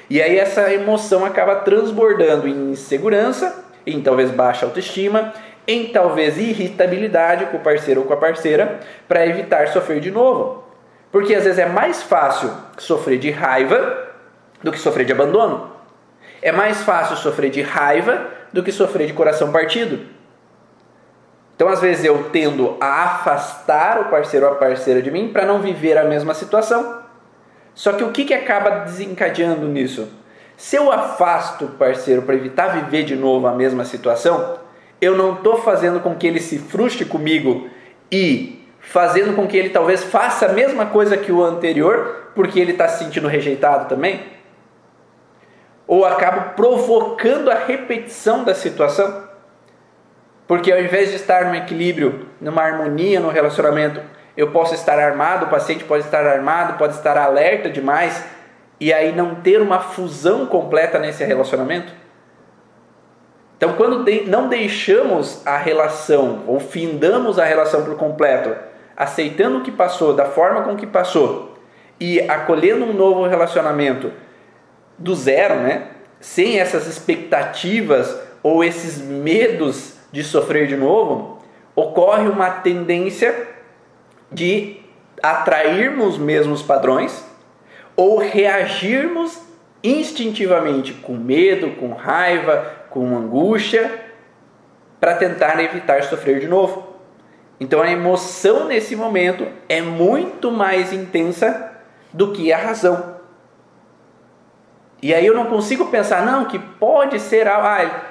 [0.10, 5.34] E aí essa emoção acaba transbordando em insegurança, em talvez baixa autoestima,
[5.67, 10.63] em talvez irritabilidade com o parceiro ou com a parceira, para evitar sofrer de novo.
[11.12, 14.08] Porque às vezes é mais fácil sofrer de raiva
[14.63, 15.71] do que sofrer de abandono.
[16.41, 19.99] É mais fácil sofrer de raiva do que sofrer de coração partido.
[21.56, 25.43] Então, às vezes, eu tendo a afastar o parceiro ou a parceira de mim para
[25.43, 27.01] não viver a mesma situação.
[27.73, 30.08] Só que o que, que acaba desencadeando nisso?
[30.56, 34.60] Se eu afasto o parceiro para evitar viver de novo a mesma situação,
[34.99, 37.69] eu não estou fazendo com que ele se frustre comigo
[38.12, 42.71] e fazendo com que ele talvez faça a mesma coisa que o anterior, porque ele
[42.71, 44.21] está se sentindo rejeitado também?
[45.86, 49.27] Ou acabo provocando a repetição da situação?
[50.47, 54.01] Porque ao invés de estar no equilíbrio, numa harmonia no relacionamento,
[54.36, 58.23] eu posso estar armado, o paciente pode estar armado, pode estar alerta demais,
[58.79, 61.91] e aí não ter uma fusão completa nesse relacionamento?
[63.58, 68.56] Então, quando não deixamos a relação ou findamos a relação por completo,
[68.96, 71.56] aceitando o que passou, da forma com que passou,
[72.00, 74.12] e acolhendo um novo relacionamento
[74.98, 75.88] do zero, né?
[76.20, 81.39] sem essas expectativas ou esses medos de sofrer de novo,
[81.76, 83.48] ocorre uma tendência
[84.32, 84.78] de
[85.22, 87.24] atrairmos mesmos padrões
[87.96, 89.41] ou reagirmos
[89.84, 94.05] instintivamente com medo, com raiva, com angústia,
[94.99, 96.95] para tentar evitar sofrer de novo.
[97.60, 101.73] Então a emoção nesse momento é muito mais intensa
[102.12, 103.17] do que a razão.
[104.99, 108.10] E aí eu não consigo pensar, não, que pode ser, ah,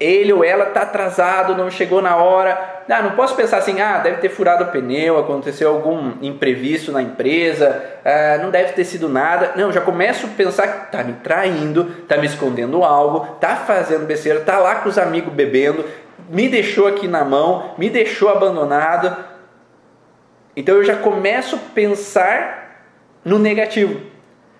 [0.00, 2.82] ele ou ela está atrasado, não chegou na hora.
[2.86, 7.02] Não, não posso pensar assim, ah, deve ter furado o pneu, aconteceu algum imprevisto na
[7.02, 9.52] empresa, ah, não deve ter sido nada.
[9.56, 14.06] Não, já começo a pensar que está me traindo, está me escondendo algo, está fazendo
[14.06, 15.84] besteira, está lá com os amigos bebendo,
[16.30, 19.16] me deixou aqui na mão, me deixou abandonado.
[20.56, 22.84] Então eu já começo a pensar
[23.24, 24.00] no negativo.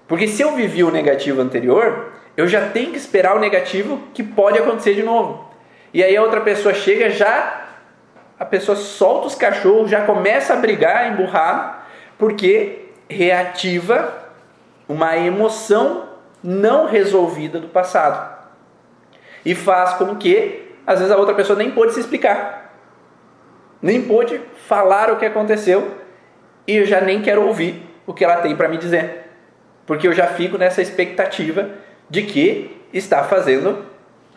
[0.09, 4.23] Porque se eu vivi o negativo anterior, eu já tenho que esperar o negativo que
[4.23, 5.51] pode acontecer de novo.
[5.93, 7.67] E aí a outra pessoa chega, já
[8.39, 14.15] a pessoa solta os cachorros, já começa a brigar, emburrar, porque reativa
[14.89, 18.39] uma emoção não resolvida do passado.
[19.45, 22.73] E faz com que às vezes a outra pessoa nem pôde se explicar,
[23.83, 25.93] nem pôde falar o que aconteceu
[26.69, 29.25] e eu já nem quero ouvir o que ela tem para me dizer,
[29.85, 33.85] porque eu já fico nessa expectativa de que está fazendo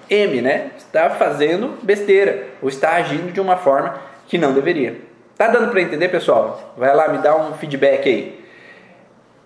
[0.09, 0.71] M, né?
[0.77, 5.01] Está fazendo besteira ou está agindo de uma forma que não deveria.
[5.37, 6.73] Tá dando para entender, pessoal?
[6.77, 8.45] Vai lá me dá um feedback aí.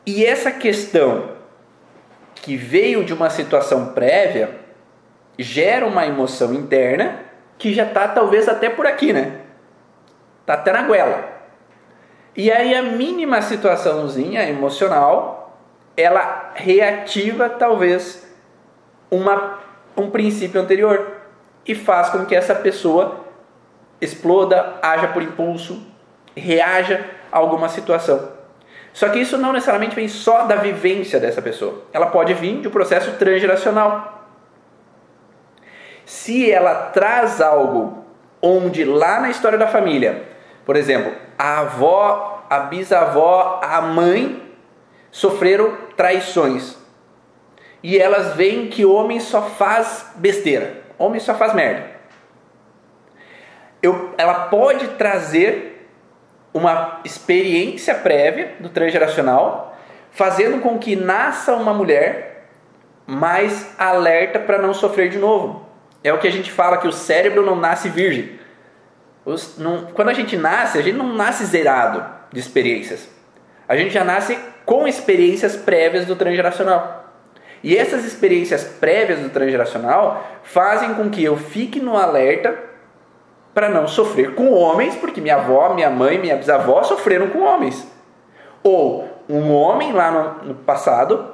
[0.06, 1.30] E essa questão
[2.36, 4.52] que veio de uma situação prévia
[5.38, 7.20] gera uma emoção interna
[7.58, 9.40] que já está talvez até por aqui, né?
[10.46, 11.36] Tá até na goela.
[12.36, 15.45] E aí a mínima situaçãozinha emocional,
[15.98, 18.26] ela reativa talvez
[19.10, 19.60] uma,
[19.96, 21.22] um princípio anterior
[21.66, 23.26] e faz com que essa pessoa
[24.00, 25.82] exploda, haja por impulso,
[26.36, 28.36] reaja a alguma situação.
[28.94, 31.84] Só que isso não necessariamente vem só da vivência dessa pessoa.
[31.92, 34.30] Ela pode vir de um processo transgeracional.
[36.06, 38.06] Se ela traz algo
[38.42, 40.24] onde lá na história da família,
[40.66, 44.45] por exemplo, a avó, a bisavó, a mãe
[45.16, 46.76] sofreram traições.
[47.82, 51.90] E elas veem que homem só faz besteira, homem só faz merda.
[53.82, 55.90] Eu, ela pode trazer
[56.54, 59.78] uma experiência prévia do transgeracional,
[60.12, 62.50] fazendo com que nasça uma mulher
[63.08, 65.66] mais alerta para não sofrer de novo.
[66.04, 68.38] É o que a gente fala que o cérebro não nasce virgem.
[69.24, 73.08] Os, não, quando a gente nasce, a gente não nasce zerado de experiências.
[73.66, 77.06] A gente já nasce com experiências prévias do transgeracional.
[77.64, 82.56] E essas experiências prévias do transgeracional fazem com que eu fique no alerta
[83.54, 87.88] para não sofrer com homens, porque minha avó, minha mãe, minha bisavó sofreram com homens.
[88.62, 91.34] Ou um homem lá no, passado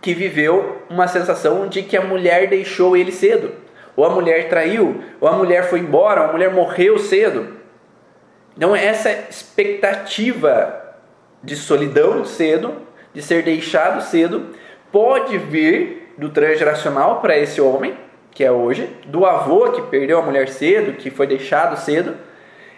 [0.00, 3.52] que viveu uma sensação de que a mulher deixou ele cedo,
[3.96, 7.56] ou a mulher traiu, ou a mulher foi embora, ou a mulher morreu cedo.
[8.56, 10.85] Então, essa expectativa
[11.42, 12.74] de solidão cedo,
[13.12, 14.50] de ser deixado cedo,
[14.92, 17.96] pode vir do transgeracional para esse homem,
[18.30, 22.16] que é hoje, do avô que perdeu a mulher cedo, que foi deixado cedo,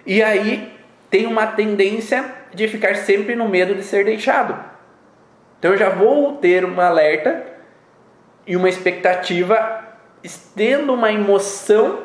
[0.06, 0.72] e aí
[1.10, 4.58] tem uma tendência de ficar sempre no medo de ser deixado.
[5.58, 7.44] Então eu já vou ter uma alerta
[8.46, 9.84] e uma expectativa,
[10.54, 12.00] tendo uma emoção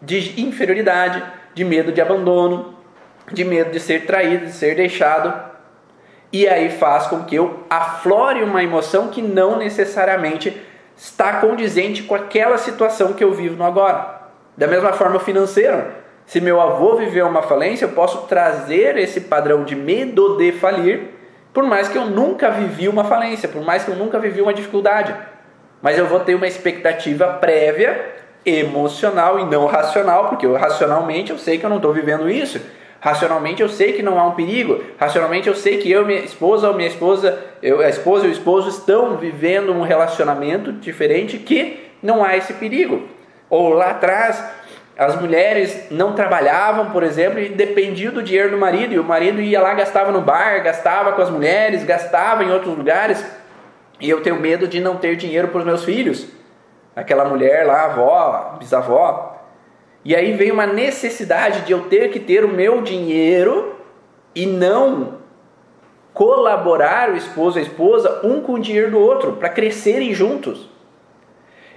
[0.00, 1.22] de inferioridade,
[1.54, 2.78] de medo de abandono,
[3.32, 5.47] de medo de ser traído, de ser deixado
[6.32, 10.60] e aí faz com que eu aflore uma emoção que não necessariamente
[10.96, 14.18] está condizente com aquela situação que eu vivo no agora.
[14.56, 15.84] Da mesma forma, financeiro.
[16.26, 21.10] Se meu avô viveu uma falência, eu posso trazer esse padrão de medo de falir,
[21.54, 24.52] por mais que eu nunca vivi uma falência, por mais que eu nunca vivi uma
[24.52, 25.14] dificuldade.
[25.80, 28.14] Mas eu vou ter uma expectativa prévia,
[28.44, 32.60] emocional e não racional, porque eu, racionalmente eu sei que eu não estou vivendo isso.
[33.00, 34.82] Racionalmente eu sei que não há um perigo.
[34.98, 38.32] Racionalmente eu sei que eu, minha esposa ou minha esposa, eu, a esposa e o
[38.32, 43.06] esposo estão vivendo um relacionamento diferente que não há esse perigo.
[43.48, 44.42] Ou lá atrás,
[44.98, 49.40] as mulheres não trabalhavam, por exemplo, e dependiam do dinheiro do marido, e o marido
[49.40, 53.24] ia lá, gastava no bar, gastava com as mulheres, gastava em outros lugares,
[54.00, 56.26] e eu tenho medo de não ter dinheiro para os meus filhos.
[56.96, 59.37] Aquela mulher lá, avó, bisavó,
[60.08, 63.76] e aí vem uma necessidade de eu ter que ter o meu dinheiro
[64.34, 65.18] e não
[66.14, 70.66] colaborar o esposo e a esposa um com o dinheiro do outro para crescerem juntos.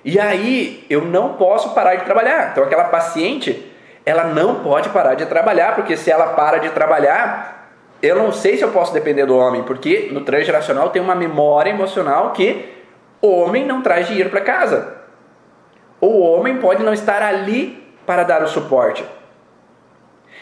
[0.06, 2.52] E aí eu não posso parar de trabalhar.
[2.54, 3.70] Então aquela paciente,
[4.06, 7.70] ela não pode parar de trabalhar, porque se ela para de trabalhar,
[8.02, 11.72] eu não sei se eu posso depender do homem, porque no transgeracional tem uma memória
[11.72, 12.78] emocional que
[13.22, 15.02] o homem não traz dinheiro para casa.
[16.00, 17.81] O homem pode não estar ali
[18.12, 19.06] para dar o suporte.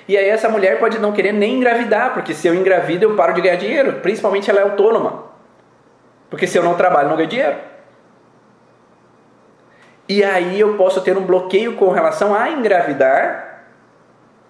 [0.07, 3.31] E aí essa mulher pode não querer nem engravidar, porque se eu engravido eu paro
[3.31, 5.25] de ganhar dinheiro, principalmente ela é autônoma.
[6.31, 7.57] Porque se eu não trabalho, não ganho dinheiro.
[10.07, 13.65] E aí eu posso ter um bloqueio com relação a engravidar,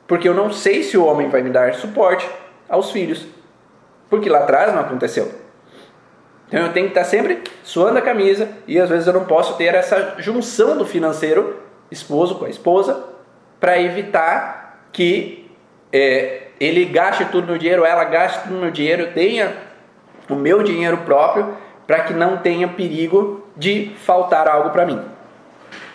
[0.08, 2.30] porque eu não sei se o homem vai me dar suporte
[2.70, 3.28] aos filhos.
[4.10, 5.30] Porque lá atrás não aconteceu.
[6.48, 9.58] Então eu tenho que estar sempre suando a camisa e às vezes eu não posso
[9.58, 13.04] ter essa junção do financeiro esposo com a esposa,
[13.60, 15.50] para evitar que
[15.92, 19.56] é, ele gaste tudo no dinheiro, ela gaste tudo no dinheiro, eu tenha
[20.30, 21.56] o meu dinheiro próprio,
[21.88, 25.02] para que não tenha perigo de faltar algo para mim.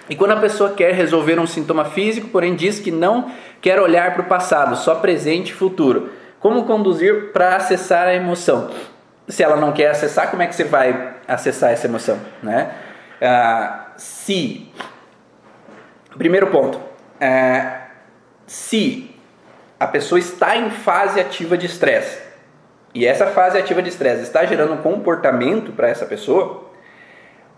[0.08, 3.30] E quando a pessoa quer resolver um sintoma físico, porém diz que não
[3.60, 8.70] quer olhar para o passado, só presente e futuro, como conduzir para acessar a emoção?
[9.26, 12.18] Se ela não quer acessar, como é que você vai acessar essa emoção?
[12.42, 12.70] Né?
[13.22, 14.70] Ah, se
[16.16, 16.80] Primeiro ponto.
[17.20, 17.78] É,
[18.46, 19.10] se
[19.78, 22.18] a pessoa está em fase ativa de estresse
[22.94, 26.70] e essa fase ativa de estresse está gerando um comportamento para essa pessoa,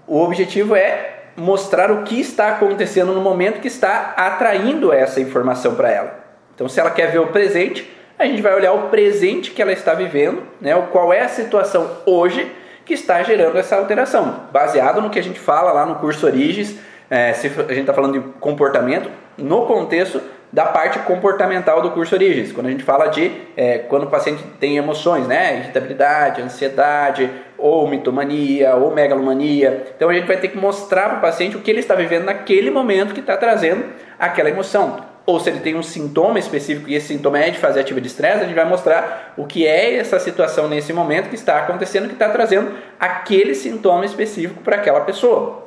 [0.07, 5.74] o objetivo é mostrar o que está acontecendo no momento que está atraindo essa informação
[5.74, 6.24] para ela.
[6.54, 9.72] Então, se ela quer ver o presente, a gente vai olhar o presente que ela
[9.72, 10.74] está vivendo, né?
[10.90, 12.50] qual é a situação hoje
[12.86, 16.78] que está gerando essa alteração, baseado no que a gente fala lá no curso Origens
[17.11, 20.20] é, se a gente está falando de comportamento, no contexto
[20.52, 24.42] da parte comportamental do curso Origens, quando a gente fala de é, quando o paciente
[24.61, 25.59] tem emoções, né?
[25.59, 29.86] Irritabilidade, ansiedade, ou mitomania, ou megalomania.
[29.94, 32.24] Então a gente vai ter que mostrar para o paciente o que ele está vivendo
[32.24, 33.84] naquele momento que está trazendo
[34.18, 35.04] aquela emoção.
[35.26, 38.07] Ou se ele tem um sintoma específico e esse sintoma é de fase ativa de
[38.07, 42.07] estresse, a gente vai mostrar o que é essa situação nesse momento que está acontecendo,
[42.07, 45.66] que está trazendo aquele sintoma específico para aquela pessoa.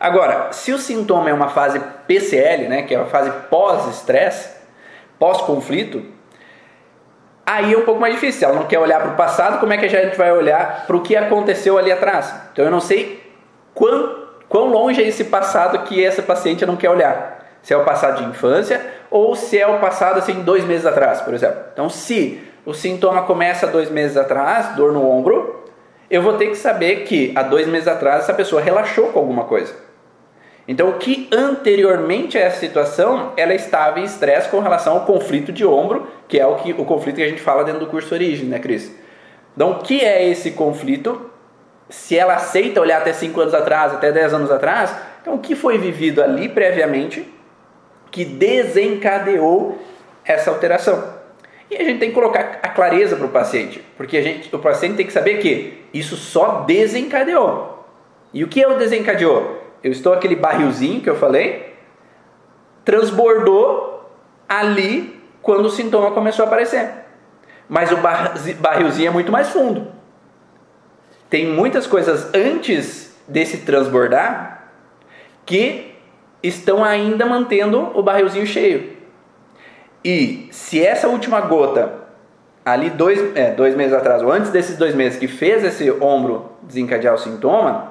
[0.00, 4.48] Agora, se o sintoma é uma fase PCL, né, que é uma fase pós-estresse,
[5.18, 6.02] pós-conflito,
[7.44, 8.48] aí é um pouco mais difícil.
[8.48, 10.96] Ela não quer olhar para o passado, como é que a gente vai olhar para
[10.96, 12.34] o que aconteceu ali atrás?
[12.50, 13.22] Então eu não sei
[13.74, 17.58] quão, quão longe é esse passado que essa paciente não quer olhar.
[17.60, 18.80] Se é o passado de infância
[19.10, 21.60] ou se é o passado assim dois meses atrás, por exemplo.
[21.74, 25.62] Então, se o sintoma começa dois meses atrás, dor no ombro,
[26.10, 29.44] eu vou ter que saber que há dois meses atrás essa pessoa relaxou com alguma
[29.44, 29.89] coisa.
[30.70, 35.50] Então, o que anteriormente a essa situação, ela estava em estresse com relação ao conflito
[35.50, 38.14] de ombro, que é o, que, o conflito que a gente fala dentro do curso
[38.14, 38.94] Origem, né, Cris?
[39.52, 41.28] Então, o que é esse conflito?
[41.88, 45.56] Se ela aceita olhar até 5 anos atrás, até 10 anos atrás, então o que
[45.56, 47.28] foi vivido ali previamente
[48.12, 49.76] que desencadeou
[50.24, 51.02] essa alteração?
[51.68, 54.58] E a gente tem que colocar a clareza para o paciente, porque a gente, o
[54.60, 57.88] paciente tem que saber que isso só desencadeou.
[58.32, 59.59] E o que é o desencadeou?
[59.82, 61.74] Eu estou aquele barrilzinho que eu falei,
[62.84, 64.10] transbordou
[64.48, 66.90] ali quando o sintoma começou a aparecer.
[67.68, 67.96] Mas o
[68.60, 69.92] barrilzinho é muito mais fundo.
[71.28, 74.64] Tem muitas coisas antes desse transbordar
[75.46, 75.94] que
[76.42, 78.96] estão ainda mantendo o barrilzinho cheio.
[80.04, 81.92] E se essa última gota,
[82.64, 86.50] ali dois, é, dois meses atrás, ou antes desses dois meses, que fez esse ombro
[86.62, 87.89] desencadear o sintoma,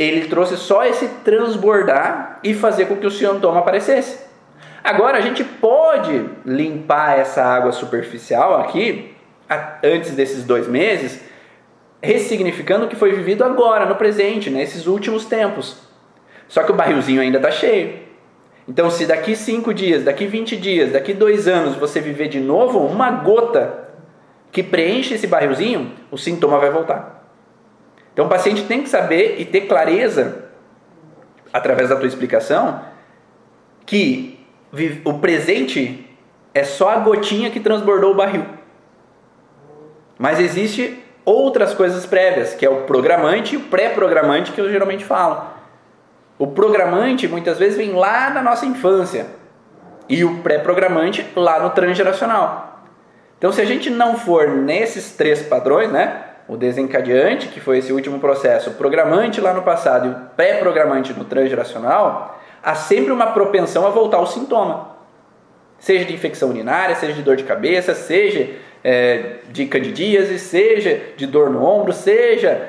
[0.00, 4.18] ele trouxe só esse transbordar e fazer com que o sintoma aparecesse.
[4.82, 9.14] Agora a gente pode limpar essa água superficial aqui,
[9.82, 11.20] antes desses dois meses,
[12.02, 15.76] ressignificando o que foi vivido agora, no presente, nesses últimos tempos.
[16.48, 18.00] Só que o barrilzinho ainda está cheio.
[18.66, 22.78] Então, se daqui 5 dias, daqui 20 dias, daqui 2 anos você viver de novo
[22.78, 23.88] uma gota
[24.52, 27.19] que preenche esse barrilzinho, o sintoma vai voltar.
[28.12, 30.50] Então o paciente tem que saber e ter clareza,
[31.52, 32.80] através da tua explicação,
[33.86, 34.38] que
[35.04, 36.06] o presente
[36.54, 38.44] é só a gotinha que transbordou o barril.
[40.18, 45.04] Mas existe outras coisas prévias, que é o programante e o pré-programante que eu geralmente
[45.04, 45.44] falo.
[46.38, 49.26] O programante muitas vezes vem lá na nossa infância
[50.08, 52.82] e o pré-programante lá no transgeracional.
[53.38, 56.24] Então, se a gente não for nesses três padrões, né?
[56.50, 61.12] O desencadeante, que foi esse último processo, o programante lá no passado e o pré-programante
[61.12, 64.96] no transgeracional, há sempre uma propensão a voltar ao sintoma.
[65.78, 68.50] Seja de infecção urinária, seja de dor de cabeça, seja
[68.82, 72.68] é, de candidíase, seja de dor no ombro, seja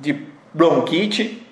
[0.00, 1.46] de bronquite.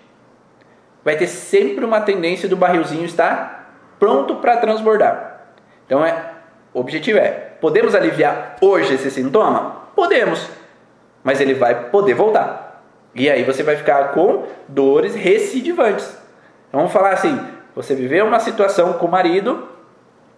[1.04, 5.52] Vai ter sempre uma tendência do barrilzinho estar pronto para transbordar.
[5.86, 6.32] Então, é,
[6.74, 9.88] o objetivo é: podemos aliviar hoje esse sintoma?
[9.94, 10.59] Podemos
[11.22, 12.82] mas ele vai poder voltar.
[13.14, 16.06] E aí você vai ficar com dores recidivantes.
[16.68, 17.38] Então, vamos falar assim:
[17.74, 19.68] você viveu uma situação com o marido,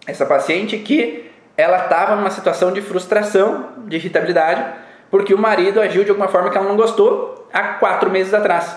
[0.07, 4.65] essa paciente que ela estava numa situação de frustração, de irritabilidade,
[5.11, 8.75] porque o marido agiu de alguma forma que ela não gostou há quatro meses atrás.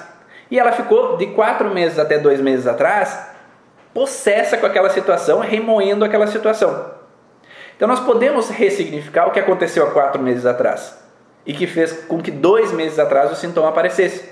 [0.51, 3.35] E ela ficou de quatro meses até dois meses atrás
[3.93, 6.93] possessa com aquela situação, remoendo aquela situação.
[7.75, 11.06] Então nós podemos ressignificar o que aconteceu há quatro meses atrás
[11.47, 14.29] e que fez com que dois meses atrás o sintoma aparecesse.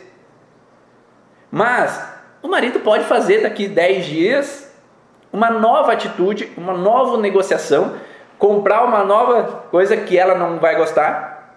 [1.51, 2.03] Mas
[2.43, 4.75] o marido pode fazer daqui 10 dias
[5.33, 7.97] uma nova atitude, uma nova negociação,
[8.39, 11.57] comprar uma nova coisa que ela não vai gostar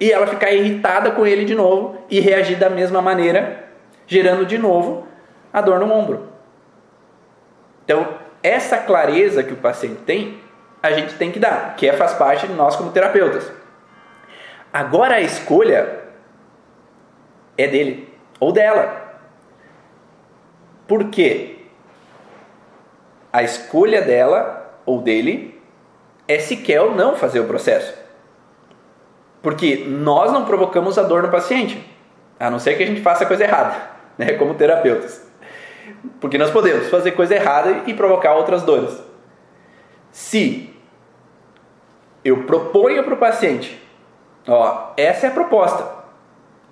[0.00, 3.64] e ela ficar irritada com ele de novo e reagir da mesma maneira,
[4.06, 5.06] gerando de novo
[5.52, 6.28] a dor no ombro.
[7.84, 8.08] Então,
[8.42, 10.40] essa clareza que o paciente tem,
[10.82, 13.61] a gente tem que dar, que é, faz parte de nós como terapeutas.
[14.72, 16.00] Agora a escolha
[17.58, 18.08] é dele
[18.40, 19.20] ou dela.
[20.88, 21.56] Por quê?
[23.32, 25.60] A escolha dela ou dele
[26.26, 27.94] é se quer ou não fazer o processo.
[29.42, 31.84] Porque nós não provocamos a dor no paciente,
[32.38, 33.74] a não ser que a gente faça coisa errada,
[34.16, 35.26] né, como terapeutas.
[36.20, 39.02] Porque nós podemos fazer coisa errada e provocar outras dores.
[40.10, 40.72] Se
[42.24, 43.80] eu proponho para o paciente
[44.46, 46.02] Ó, essa é a proposta.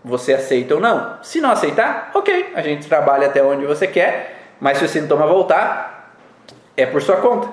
[0.05, 1.19] Você aceita ou não?
[1.23, 5.27] Se não aceitar, ok, a gente trabalha até onde você quer, mas se o sintoma
[5.27, 6.15] voltar,
[6.77, 7.49] é por sua conta.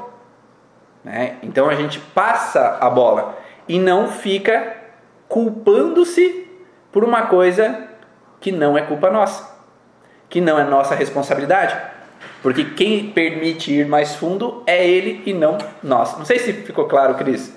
[1.03, 1.38] Né?
[1.43, 3.38] Então a gente passa a bola
[3.68, 4.76] e não fica
[5.28, 6.47] culpando-se
[6.91, 7.88] por uma coisa
[8.39, 9.55] que não é culpa nossa,
[10.30, 11.76] que não é nossa responsabilidade.
[12.41, 16.18] Porque quem permite ir mais fundo é ele e não nós.
[16.18, 17.57] Não sei se ficou claro, Cris.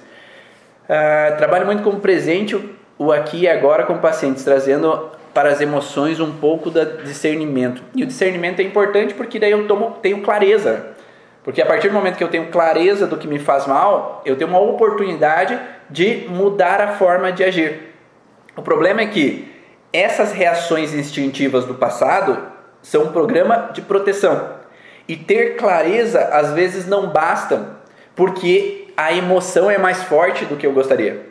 [0.91, 2.59] Uh, trabalho muito como presente,
[2.99, 7.81] o aqui e agora com pacientes, trazendo para as emoções um pouco do discernimento.
[7.95, 10.87] E o discernimento é importante porque daí eu tomo, tenho clareza.
[11.45, 14.35] Porque a partir do momento que eu tenho clareza do que me faz mal, eu
[14.35, 15.57] tenho uma oportunidade
[15.89, 17.95] de mudar a forma de agir.
[18.57, 19.49] O problema é que
[19.93, 22.37] essas reações instintivas do passado
[22.83, 24.59] são um programa de proteção.
[25.07, 27.79] E ter clareza às vezes não basta,
[28.17, 31.27] porque a emoção é mais forte do que eu gostaria.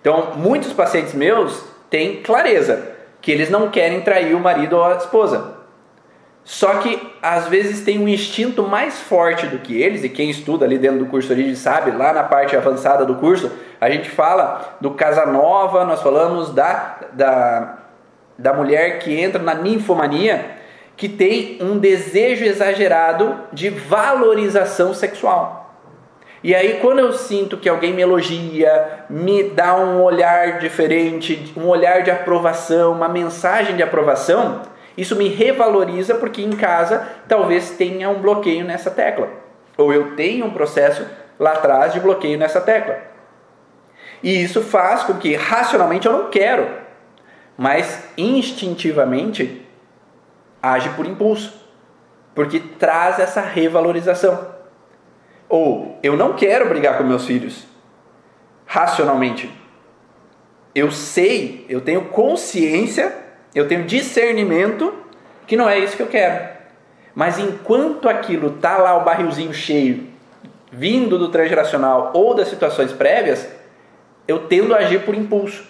[0.00, 2.90] Então, muitos pacientes meus têm clareza
[3.20, 5.58] que eles não querem trair o marido ou a esposa.
[6.42, 10.64] Só que às vezes tem um instinto mais forte do que eles, e quem estuda
[10.64, 13.48] ali dentro do curso Origem sabe, lá na parte avançada do curso,
[13.80, 17.78] a gente fala do Casanova, nós falamos da, da,
[18.36, 20.56] da mulher que entra na ninfomania,
[20.96, 25.67] que tem um desejo exagerado de valorização sexual.
[26.42, 31.66] E aí, quando eu sinto que alguém me elogia, me dá um olhar diferente, um
[31.66, 34.62] olhar de aprovação, uma mensagem de aprovação,
[34.96, 39.28] isso me revaloriza porque em casa talvez tenha um bloqueio nessa tecla.
[39.76, 41.06] Ou eu tenho um processo
[41.38, 42.98] lá atrás de bloqueio nessa tecla.
[44.22, 46.68] E isso faz com que racionalmente eu não quero,
[47.56, 49.64] mas instintivamente
[50.62, 51.64] age por impulso,
[52.34, 54.57] porque traz essa revalorização.
[55.48, 57.66] Ou eu não quero brigar com meus filhos
[58.66, 59.50] racionalmente.
[60.74, 64.94] Eu sei, eu tenho consciência eu tenho discernimento
[65.46, 66.56] que não é isso que eu quero.
[67.14, 70.06] Mas enquanto aquilo tá lá o barrilzinho cheio,
[70.70, 73.48] vindo do transgeracional ou das situações prévias,
[74.26, 75.66] eu tendo a agir por impulso.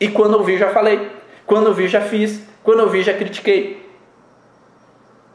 [0.00, 1.10] E quando eu vi, já falei.
[1.44, 2.40] Quando eu vi, já fiz.
[2.62, 3.84] Quando eu vi, já critiquei.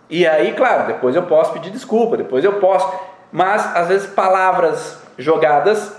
[0.09, 2.91] E aí, claro, depois eu posso pedir desculpa, depois eu posso.
[3.31, 5.95] Mas, às vezes, palavras jogadas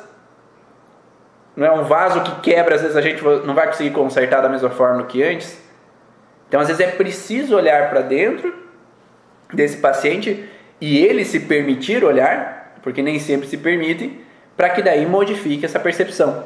[1.56, 4.48] não é um vaso que quebra, às vezes a gente não vai conseguir consertar da
[4.48, 5.58] mesma forma que antes.
[6.48, 8.54] Então, às vezes é preciso olhar para dentro
[9.52, 10.48] desse paciente
[10.80, 14.20] e ele se permitir olhar, porque nem sempre se permitem,
[14.56, 16.44] para que daí modifique essa percepção.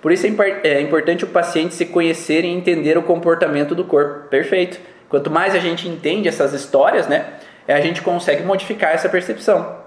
[0.00, 4.28] Por isso é, é importante o paciente se conhecer e entender o comportamento do corpo.
[4.28, 4.78] Perfeito.
[5.08, 7.26] Quanto mais a gente entende essas histórias, né,
[7.66, 9.77] a gente consegue modificar essa percepção.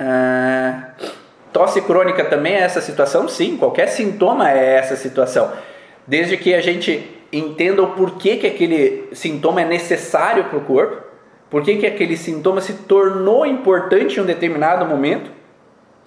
[0.00, 0.90] Ah,
[1.52, 3.26] Tosse crônica também é essa situação?
[3.26, 5.50] Sim, qualquer sintoma é essa situação.
[6.06, 11.02] Desde que a gente entenda o porquê que aquele sintoma é necessário para o corpo,
[11.50, 15.32] porquê que aquele sintoma se tornou importante em um determinado momento,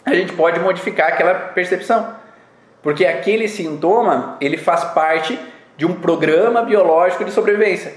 [0.05, 2.15] a gente pode modificar aquela percepção.
[2.81, 5.37] Porque aquele sintoma, ele faz parte
[5.75, 7.93] de um programa biológico de sobrevivência.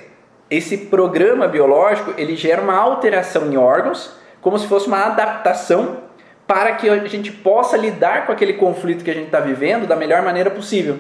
[0.51, 6.01] Esse programa biológico, ele gera uma alteração em órgãos, como se fosse uma adaptação
[6.47, 9.97] para que a gente possa lidar com aquele conflito que a gente está vivendo da
[9.97, 10.99] melhor maneira possível.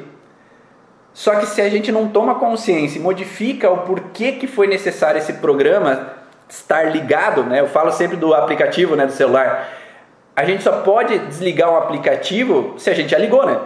[1.12, 5.18] Só que se a gente não toma consciência e modifica o porquê que foi necessário
[5.18, 6.14] esse programa
[6.48, 7.60] estar ligado, né?
[7.60, 9.68] Eu falo sempre do aplicativo, né, do celular.
[10.34, 13.60] A gente só pode desligar um aplicativo se a gente já ligou, né?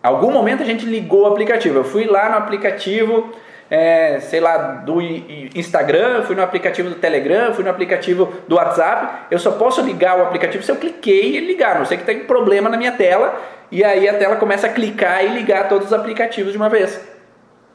[0.00, 1.78] Algum momento a gente ligou o aplicativo.
[1.78, 3.32] Eu fui lá no aplicativo,
[3.70, 9.26] é, sei lá, do Instagram, fui no aplicativo do Telegram, fui no aplicativo do WhatsApp.
[9.30, 11.78] Eu só posso ligar o aplicativo se eu cliquei e ligar.
[11.78, 13.38] Não sei que tem problema na minha tela
[13.70, 17.00] e aí a tela começa a clicar e ligar todos os aplicativos de uma vez.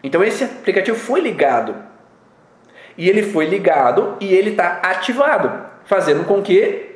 [0.03, 1.75] Então esse aplicativo foi ligado.
[2.97, 5.51] E ele foi ligado e ele está ativado,
[5.85, 6.91] fazendo com que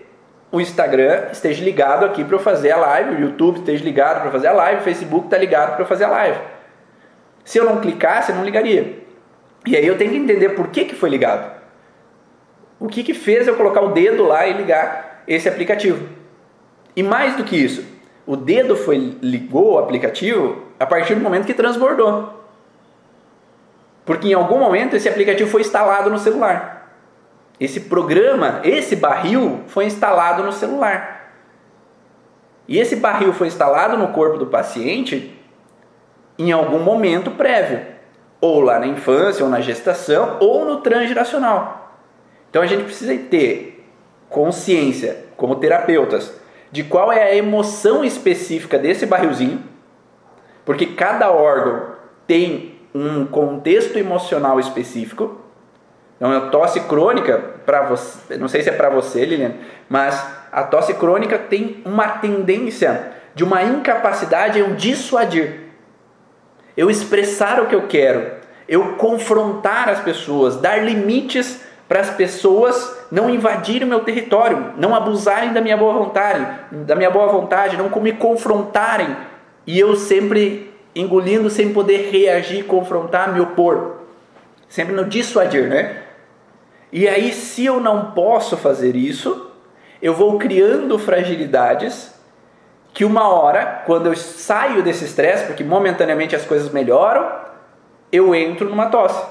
[0.52, 4.32] o Instagram esteja ligado aqui para eu fazer a live, o YouTube esteja ligado para
[4.32, 6.40] fazer a live, o Facebook está ligado para fazer a live.
[7.48, 9.06] Se eu não clicasse, eu não ligaria.
[9.66, 11.50] E aí eu tenho que entender por que, que foi ligado.
[12.78, 16.10] O que, que fez eu colocar o dedo lá e ligar esse aplicativo.
[16.94, 17.86] E mais do que isso,
[18.26, 22.44] o dedo foi ligou o aplicativo a partir do momento que transbordou.
[24.04, 26.92] Porque em algum momento esse aplicativo foi instalado no celular.
[27.58, 31.32] Esse programa, esse barril foi instalado no celular.
[32.68, 35.37] E esse barril foi instalado no corpo do paciente
[36.38, 37.82] em algum momento prévio,
[38.40, 42.00] ou lá na infância, ou na gestação, ou no transgeracional.
[42.50, 43.88] Então a gente precisa ter
[44.30, 46.34] consciência, como terapeutas,
[46.72, 49.64] de qual é a emoção específica desse barrilzinho,
[50.66, 51.96] porque cada órgão
[52.28, 55.42] tem um contexto emocional específico,
[56.18, 59.54] Então, a tosse crônica, para você, não sei se é para você, Lilian,
[59.88, 60.20] mas
[60.52, 65.67] a tosse crônica tem uma tendência de uma incapacidade em dissuadir.
[66.78, 68.34] Eu expressar o que eu quero,
[68.70, 74.94] eu confrontar as pessoas, dar limites para as pessoas não invadirem o meu território, não
[74.94, 79.16] abusarem da minha boa vontade, da minha boa vontade, não me confrontarem
[79.66, 84.02] e eu sempre engolindo sem poder reagir, confrontar, me opor,
[84.70, 86.04] sempre no dissuadir, né?
[86.92, 89.52] E aí, se eu não posso fazer isso,
[90.02, 92.17] eu vou criando fragilidades
[92.98, 97.30] que uma hora, quando eu saio desse estresse, porque momentaneamente as coisas melhoram,
[98.12, 99.24] eu entro numa tosse.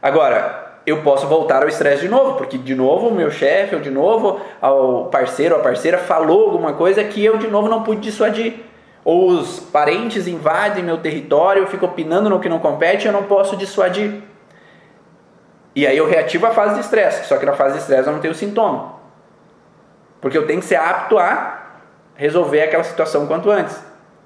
[0.00, 3.80] Agora, eu posso voltar ao estresse de novo, porque de novo o meu chefe, ou
[3.80, 7.82] de novo o parceiro ou a parceira falou alguma coisa que eu de novo não
[7.82, 8.66] pude dissuadir.
[9.04, 13.24] Ou os parentes invadem meu território, eu fico opinando no que não compete eu não
[13.24, 14.22] posso dissuadir.
[15.74, 18.12] E aí eu reativo a fase de estresse, só que na fase de estresse eu
[18.12, 18.92] não tenho sintoma.
[20.20, 21.61] Porque eu tenho que ser apto a
[22.14, 23.78] resolver aquela situação quanto antes.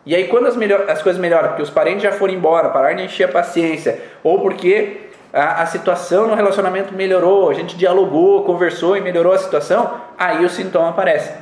[0.05, 2.97] E aí quando as, melhor, as coisas melhoram, porque os parentes já foram embora, pararam
[2.97, 8.45] de encher a paciência, ou porque a, a situação no relacionamento melhorou, a gente dialogou,
[8.45, 11.32] conversou e melhorou a situação, aí o sintoma aparece.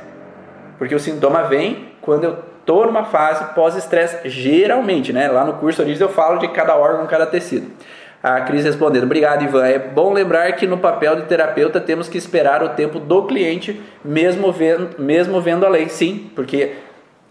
[0.77, 5.27] Porque o sintoma vem quando eu estou numa fase pós-estresse, geralmente, né?
[5.29, 7.71] Lá no curso Origens eu falo de cada órgão, cada tecido.
[8.25, 9.67] A Cris respondendo: Obrigado, Ivan.
[9.67, 13.79] É bom lembrar que no papel de terapeuta temos que esperar o tempo do cliente,
[14.03, 15.89] mesmo vendo, mesmo vendo a lei.
[15.89, 16.73] Sim, porque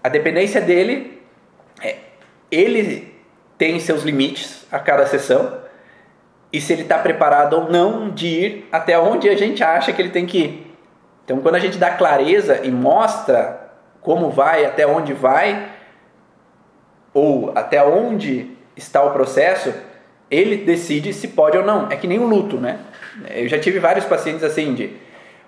[0.05, 1.21] a dependência dele,
[1.83, 1.97] é,
[2.49, 3.13] ele
[3.59, 5.59] tem seus limites a cada sessão
[6.53, 10.01] e se ele está preparado ou não de ir até onde a gente acha que
[10.01, 10.77] ele tem que ir.
[11.25, 13.69] Então, quando a gente dá clareza e mostra
[14.01, 15.71] como vai, até onde vai,
[17.13, 19.75] ou até onde está o processo,
[20.31, 21.91] ele decide se pode ou não.
[21.91, 22.81] É que nem um luto, né?
[23.31, 24.97] Eu já tive vários pacientes assim de,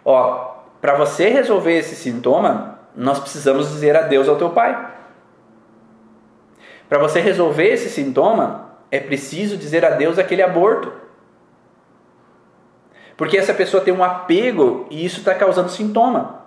[0.05, 4.95] ó, para você resolver esse sintoma, nós precisamos dizer adeus ao teu pai.
[6.89, 10.93] Para você resolver esse sintoma, é preciso dizer adeus àquele aborto.
[13.17, 16.45] Porque essa pessoa tem um apego e isso está causando sintoma.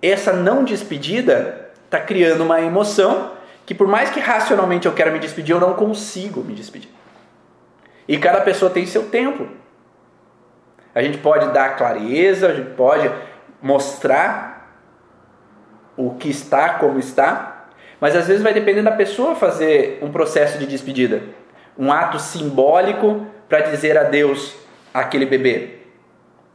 [0.00, 3.32] Essa não despedida está criando uma emoção
[3.66, 6.90] que por mais que racionalmente eu quero me despedir, eu não consigo me despedir.
[8.06, 9.48] E cada pessoa tem seu tempo.
[10.94, 13.10] A gente pode dar clareza, a gente pode
[13.60, 14.54] mostrar
[15.96, 17.66] o que está, como está,
[18.00, 21.22] mas às vezes vai depender da pessoa fazer um processo de despedida,
[21.78, 24.54] um ato simbólico para dizer adeus
[24.92, 25.78] àquele bebê.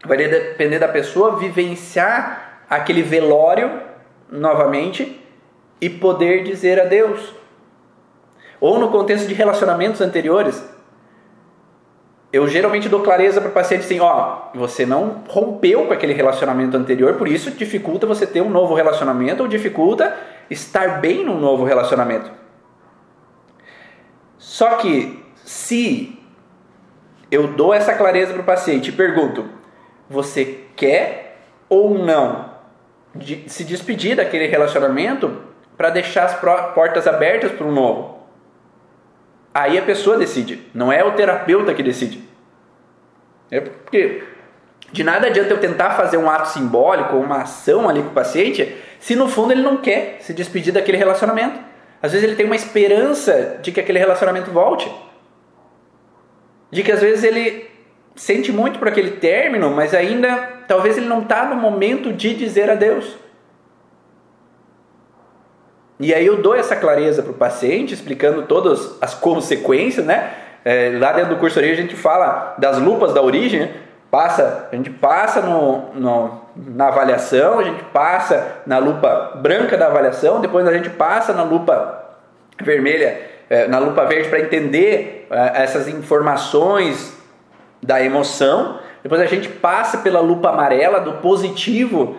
[0.06, 3.82] Vai depender da pessoa vivenciar aquele velório
[4.32, 5.20] novamente
[5.82, 7.34] e poder dizer adeus.
[8.60, 10.64] Ou no contexto de relacionamentos anteriores,
[12.32, 16.78] eu geralmente dou clareza para o paciente assim, ó, você não rompeu com aquele relacionamento
[16.78, 20.16] anterior, por isso dificulta você ter um novo relacionamento ou dificulta
[20.50, 22.30] estar bem num novo relacionamento.
[24.38, 26.20] Só que se
[27.32, 29.46] eu dou essa clareza para o paciente e pergunto,
[30.10, 32.50] você quer ou não
[33.16, 35.49] de se despedir daquele relacionamento?
[35.80, 36.36] Para deixar as
[36.74, 38.20] portas abertas para um novo.
[39.54, 42.22] Aí a pessoa decide, não é o terapeuta que decide.
[43.50, 44.22] É porque
[44.92, 48.76] de nada adianta eu tentar fazer um ato simbólico, uma ação ali com o paciente,
[49.00, 51.58] se no fundo ele não quer se despedir daquele relacionamento.
[52.02, 54.94] Às vezes ele tem uma esperança de que aquele relacionamento volte.
[56.70, 57.72] De que às vezes ele
[58.18, 62.70] sente muito por aquele término, mas ainda talvez ele não está no momento de dizer
[62.70, 63.29] adeus.
[66.00, 70.32] E aí eu dou essa clareza para o paciente, explicando todas as consequências, né?
[70.64, 73.74] É, lá dentro do curso a gente fala das lupas da origem, né?
[74.12, 79.88] passa, a gente passa no, no, na avaliação, a gente passa na lupa branca da
[79.88, 82.18] avaliação, depois a gente passa na lupa
[82.62, 87.16] vermelha, é, na lupa verde para entender é, essas informações
[87.82, 92.18] da emoção, depois a gente passa pela lupa amarela do positivo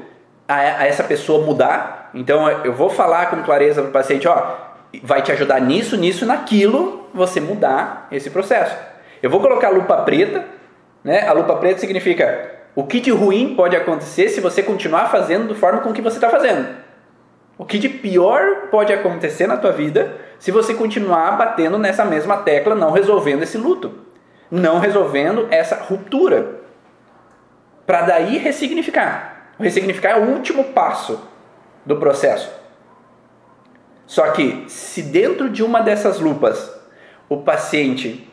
[0.49, 4.57] a, a essa pessoa mudar, então eu vou falar com clareza para o paciente, ó,
[5.03, 8.77] vai te ajudar nisso, nisso, naquilo, você mudar esse processo.
[9.23, 10.45] Eu vou colocar a lupa preta,
[11.05, 11.27] né?
[11.27, 15.55] A lupa preta significa o que de ruim pode acontecer se você continuar fazendo da
[15.55, 16.69] forma com que você está fazendo.
[17.59, 22.39] O que de pior pode acontecer na tua vida se você continuar batendo nessa mesma
[22.39, 23.93] tecla, não resolvendo esse luto,
[24.51, 26.61] não resolvendo essa ruptura.
[27.87, 29.53] Para daí ressignificar.
[29.59, 31.21] O ressignificar é o último passo
[31.85, 32.51] do processo.
[34.07, 36.71] Só que se dentro de uma dessas lupas
[37.29, 38.29] o paciente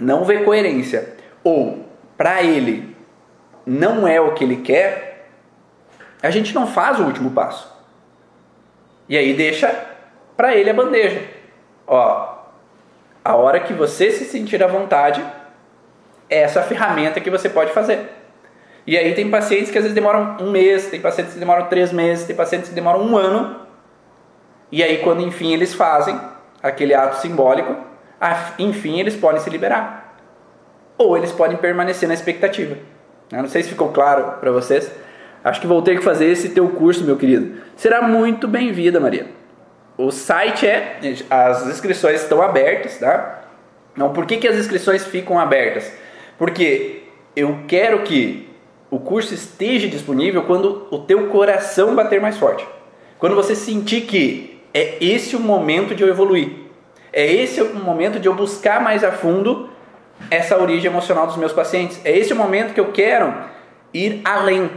[0.00, 2.96] não vê coerência ou para ele
[3.64, 5.30] não é o que ele quer,
[6.22, 7.72] a gente não faz o último passo.
[9.08, 9.72] E aí deixa
[10.36, 11.22] para ele a bandeja.
[11.86, 12.34] Ó,
[13.24, 15.24] a hora que você se sentir à vontade,
[16.28, 18.10] é essa ferramenta que você pode fazer.
[18.86, 21.92] E aí tem pacientes que às vezes demoram um mês, tem pacientes que demoram três
[21.92, 23.60] meses, tem pacientes que demoram um ano.
[24.70, 26.18] E aí quando enfim eles fazem
[26.62, 27.76] aquele ato simbólico,
[28.58, 30.16] enfim eles podem se liberar.
[30.98, 32.76] Ou eles podem permanecer na expectativa.
[33.32, 34.90] Eu não sei se ficou claro para vocês.
[35.42, 37.60] Acho que vou ter que fazer esse teu curso, meu querido.
[37.76, 39.26] Será muito bem-vinda, Maria.
[39.96, 40.98] O site é.
[41.30, 43.42] As inscrições estão abertas, tá?
[43.96, 45.92] Não, por que, que as inscrições ficam abertas?
[46.38, 47.04] Porque
[47.36, 48.53] eu quero que
[48.94, 52.64] o curso esteja disponível quando o teu coração bater mais forte.
[53.18, 56.52] Quando você sentir que é esse o momento de eu evoluir.
[57.12, 59.68] É esse o momento de eu buscar mais a fundo
[60.30, 62.00] essa origem emocional dos meus pacientes.
[62.04, 63.34] É esse o momento que eu quero
[63.92, 64.70] ir além.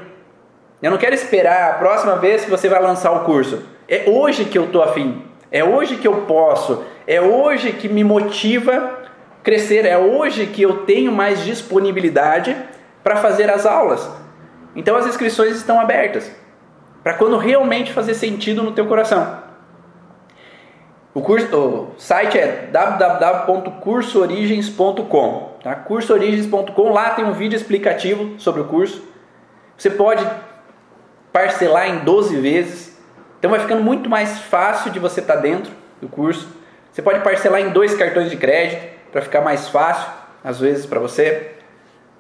[0.82, 3.62] Eu não quero esperar a próxima vez que você vai lançar o curso.
[3.88, 5.22] É hoje que eu estou afim.
[5.52, 6.84] É hoje que eu posso.
[7.06, 8.98] É hoje que me motiva
[9.44, 9.86] crescer.
[9.86, 12.58] É hoje que eu tenho mais disponibilidade
[13.08, 14.06] para fazer as aulas.
[14.76, 16.30] Então as inscrições estão abertas.
[17.02, 19.48] Para quando realmente fazer sentido no teu coração.
[21.14, 25.58] O, curso, o site é www.cursoorigens.com.
[25.64, 25.74] Tá?
[25.74, 29.02] Cursoorigens.com, lá tem um vídeo explicativo sobre o curso.
[29.78, 30.30] Você pode
[31.32, 33.00] parcelar em 12 vezes.
[33.40, 36.46] Então vai ficando muito mais fácil de você estar tá dentro do curso.
[36.92, 40.12] Você pode parcelar em dois cartões de crédito para ficar mais fácil,
[40.44, 41.57] às vezes, para você.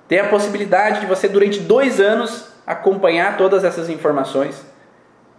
[0.07, 4.65] Tem a possibilidade de você, durante dois anos, acompanhar todas essas informações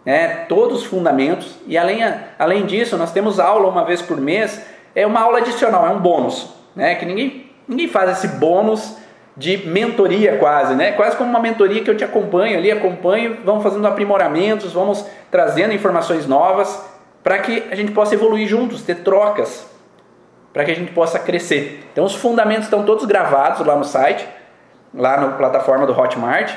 [0.08, 1.58] né, todos os fundamentos.
[1.66, 2.00] E além,
[2.38, 4.64] além disso, nós temos aula uma vez por mês,
[4.94, 8.96] é uma aula adicional, é um bônus, né, que ninguém, ninguém faz esse bônus
[9.36, 10.92] de mentoria quase, né?
[10.92, 15.74] Quase como uma mentoria que eu te acompanho ali, acompanho, vamos fazendo aprimoramentos, vamos trazendo
[15.74, 16.82] informações novas
[17.22, 19.64] para que a gente possa evoluir juntos, ter trocas,
[20.52, 21.86] para que a gente possa crescer.
[21.92, 24.26] Então os fundamentos estão todos gravados lá no site,
[24.94, 26.54] lá na plataforma do Hotmart.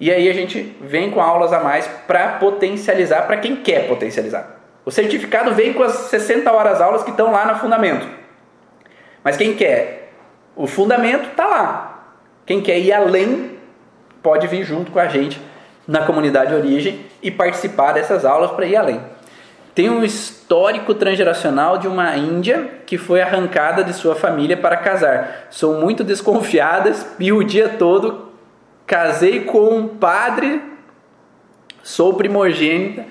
[0.00, 4.60] E aí a gente vem com aulas a mais para potencializar para quem quer potencializar.
[4.84, 8.06] O certificado vem com as 60 horas aulas que estão lá no fundamento.
[9.22, 10.04] Mas quem quer
[10.56, 12.04] o fundamento está lá.
[12.46, 13.58] Quem quer ir além
[14.22, 15.40] pode vir junto com a gente
[15.86, 19.00] na comunidade Origem e participar dessas aulas para ir além.
[19.74, 20.04] Tem um
[20.44, 25.46] histórico transgeracional de uma índia que foi arrancada de sua família para casar.
[25.50, 28.28] Sou muito desconfiada, espio o dia todo
[28.86, 30.60] Casei com um padre,
[31.82, 33.06] sou primogênita,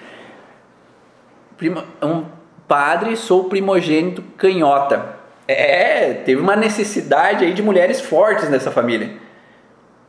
[2.00, 2.26] um
[2.68, 5.16] padre, sou primogênito canhota.
[5.48, 9.18] É, teve uma necessidade aí de mulheres fortes nessa família.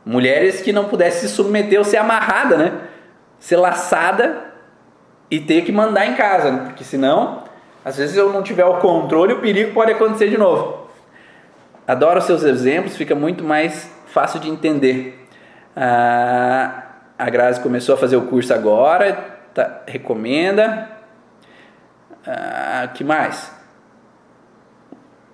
[0.05, 2.73] Mulheres que não pudessem se submeter ou ser amarrada, né?
[3.39, 4.44] Ser laçada
[5.29, 6.63] e ter que mandar em casa, né?
[6.65, 7.43] porque senão,
[7.83, 10.87] às vezes eu não tiver o controle, o perigo pode acontecer de novo.
[11.87, 15.27] Adoro seus exemplos, fica muito mais fácil de entender.
[15.75, 16.83] Ah,
[17.17, 19.13] a Grazi começou a fazer o curso agora,
[19.53, 20.89] tá, recomenda.
[22.25, 23.51] Ah, que mais?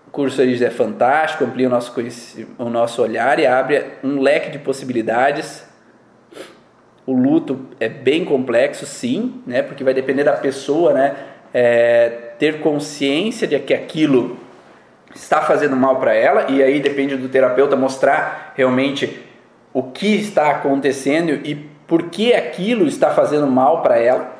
[0.07, 1.93] O curso é fantástico, amplia o nosso,
[2.57, 5.65] o nosso olhar e abre um leque de possibilidades.
[7.11, 9.61] O luto é bem complexo, sim, né?
[9.61, 11.13] porque vai depender da pessoa né?
[11.53, 12.09] É,
[12.39, 14.37] ter consciência de que aquilo
[15.13, 19.19] está fazendo mal para ela, e aí depende do terapeuta mostrar realmente
[19.73, 21.55] o que está acontecendo e
[21.85, 24.33] por que aquilo está fazendo mal para ela,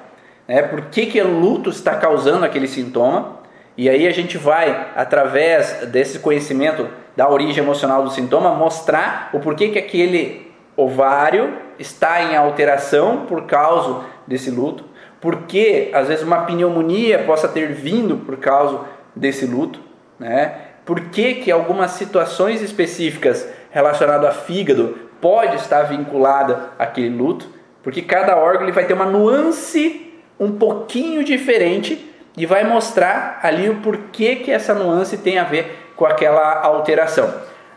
[0.48, 0.62] né?
[0.62, 3.42] por que, que o luto está causando aquele sintoma.
[3.78, 9.42] E aí a gente vai, através desse conhecimento da origem emocional do sintoma, mostrar o
[9.42, 14.86] porquê que aquele ovário está em alteração por causa desse luto,
[15.20, 18.82] porque às vezes uma pneumonia possa ter vindo por causa
[19.16, 19.80] desse luto,
[20.20, 20.54] né?
[20.86, 27.48] Por que, que algumas situações específicas relacionadas a fígado pode estar vinculada àquele luto,
[27.84, 33.70] porque cada órgão ele vai ter uma nuance um pouquinho diferente e vai mostrar ali
[33.70, 37.32] o porquê que essa nuance tem a ver com aquela alteração.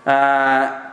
[0.07, 0.84] Ah,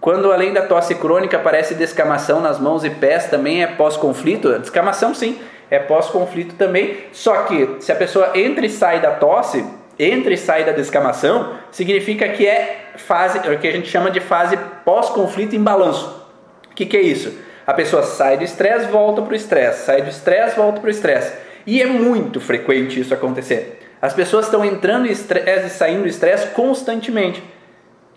[0.00, 4.58] quando além da tosse crônica aparece descamação nas mãos e pés, também é pós-conflito?
[4.58, 5.38] Descamação sim,
[5.70, 6.96] é pós-conflito também.
[7.12, 9.64] Só que se a pessoa entra e sai da tosse,
[9.98, 14.10] entra e sai da descamação, significa que é fase, é o que a gente chama
[14.10, 16.26] de fase pós-conflito em balanço.
[16.70, 17.36] O que, que é isso?
[17.66, 20.90] A pessoa sai do estresse, volta para o estresse, sai do estresse, volta para o
[20.90, 21.32] estresse.
[21.66, 23.80] E é muito frequente isso acontecer.
[24.00, 27.42] As pessoas estão entrando em estresse e saindo do estresse constantemente.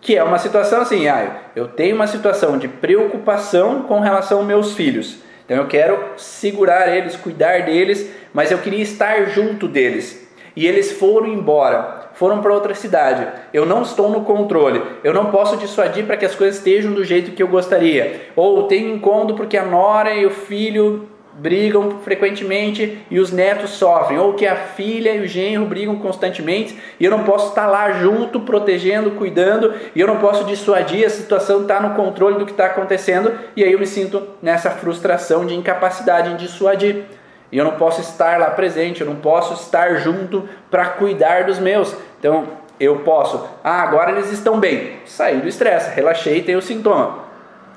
[0.01, 4.47] Que é uma situação assim, ah, eu tenho uma situação de preocupação com relação aos
[4.47, 5.19] meus filhos.
[5.45, 10.27] Então eu quero segurar eles, cuidar deles, mas eu queria estar junto deles.
[10.55, 13.27] E eles foram embora, foram para outra cidade.
[13.53, 14.81] Eu não estou no controle.
[15.03, 18.29] Eu não posso dissuadir para que as coisas estejam do jeito que eu gostaria.
[18.35, 24.19] Ou tenho incômodo porque a nora e o filho brigam frequentemente e os netos sofrem,
[24.19, 27.91] ou que a filha e o genro brigam constantemente e eu não posso estar lá
[27.93, 32.51] junto, protegendo, cuidando, e eu não posso dissuadir, a situação está no controle do que
[32.51, 37.03] está acontecendo, e aí eu me sinto nessa frustração de incapacidade em dissuadir.
[37.51, 41.59] E eu não posso estar lá presente, eu não posso estar junto para cuidar dos
[41.59, 41.93] meus.
[42.17, 42.47] Então
[42.79, 47.30] eu posso, ah, agora eles estão bem, sair do estresse, relaxei, tenho o sintoma.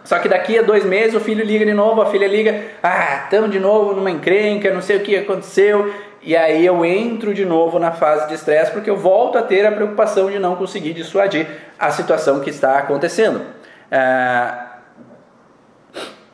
[0.04, 3.22] Só que daqui a dois meses o filho liga de novo, a filha liga, ah,
[3.24, 5.92] estamos de novo numa encrenca, não sei o que aconteceu.
[6.22, 9.66] E aí eu entro de novo na fase de estresse porque eu volto a ter
[9.66, 11.46] a preocupação de não conseguir dissuadir
[11.78, 13.42] a situação que está acontecendo.
[13.90, 14.74] Ah,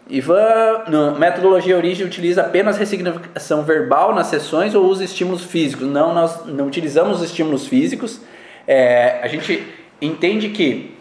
[0.09, 5.87] Ivan, no, metodologia origem utiliza apenas ressignificação verbal nas sessões ou usa estímulos físicos?
[5.87, 8.21] Não, nós não utilizamos estímulos físicos.
[8.67, 9.65] É, a gente
[10.03, 10.97] entende que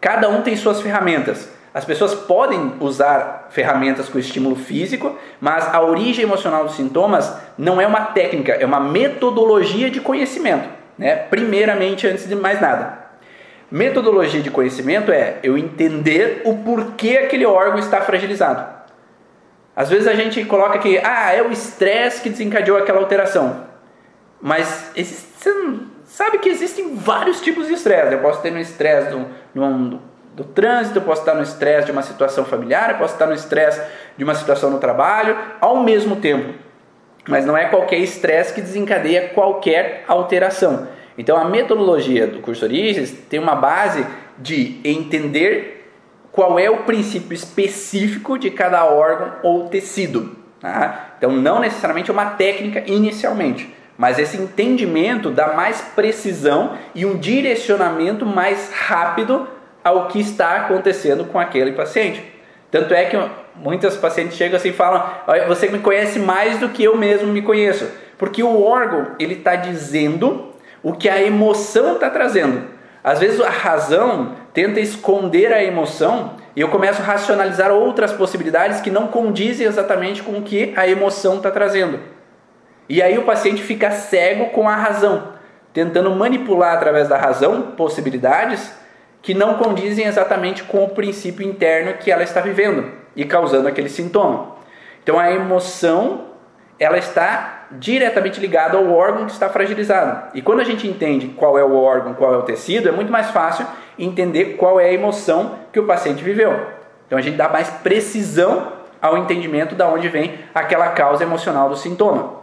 [0.00, 1.59] cada um tem suas ferramentas.
[1.72, 7.80] As pessoas podem usar ferramentas com estímulo físico, mas a origem emocional dos sintomas não
[7.80, 10.68] é uma técnica, é uma metodologia de conhecimento,
[10.98, 11.14] né?
[11.14, 12.98] Primeiramente, antes de mais nada.
[13.70, 18.80] Metodologia de conhecimento é eu entender o porquê aquele órgão está fragilizado.
[19.76, 23.64] Às vezes a gente coloca que ah, é o estresse que desencadeou aquela alteração.
[24.42, 25.64] Mas você
[26.04, 28.12] sabe que existem vários tipos de estresse.
[28.12, 29.16] Eu posso ter um estresse
[29.54, 30.00] num,
[30.34, 33.34] do trânsito, eu posso estar no estresse de uma situação familiar, eu posso estar no
[33.34, 33.80] estresse
[34.16, 36.54] de uma situação no trabalho, ao mesmo tempo.
[37.28, 40.88] Mas não é qualquer estresse que desencadeia qualquer alteração.
[41.18, 44.06] Então a metodologia do curso Origens tem uma base
[44.38, 45.92] de entender
[46.32, 50.36] qual é o princípio específico de cada órgão ou tecido.
[50.60, 51.14] Tá?
[51.18, 58.24] Então não necessariamente uma técnica inicialmente, mas esse entendimento dá mais precisão e um direcionamento
[58.24, 59.46] mais rápido
[59.82, 62.22] ao que está acontecendo com aquele paciente.
[62.70, 63.16] Tanto é que
[63.56, 65.02] muitas pacientes chegam assim e falam:
[65.48, 69.56] você me conhece mais do que eu mesmo me conheço, porque o órgão ele está
[69.56, 70.50] dizendo
[70.82, 72.62] o que a emoção está trazendo.
[73.02, 78.80] Às vezes a razão tenta esconder a emoção e eu começo a racionalizar outras possibilidades
[78.80, 81.98] que não condizem exatamente com o que a emoção está trazendo.
[82.88, 85.28] E aí o paciente fica cego com a razão,
[85.72, 88.79] tentando manipular através da razão possibilidades
[89.22, 93.88] que não condizem exatamente com o princípio interno que ela está vivendo e causando aquele
[93.88, 94.56] sintoma.
[95.02, 96.26] Então a emoção
[96.78, 100.30] ela está diretamente ligada ao órgão que está fragilizado.
[100.34, 103.12] E quando a gente entende qual é o órgão, qual é o tecido, é muito
[103.12, 103.66] mais fácil
[103.98, 106.52] entender qual é a emoção que o paciente viveu.
[107.06, 111.76] Então a gente dá mais precisão ao entendimento de onde vem aquela causa emocional do
[111.76, 112.40] sintoma.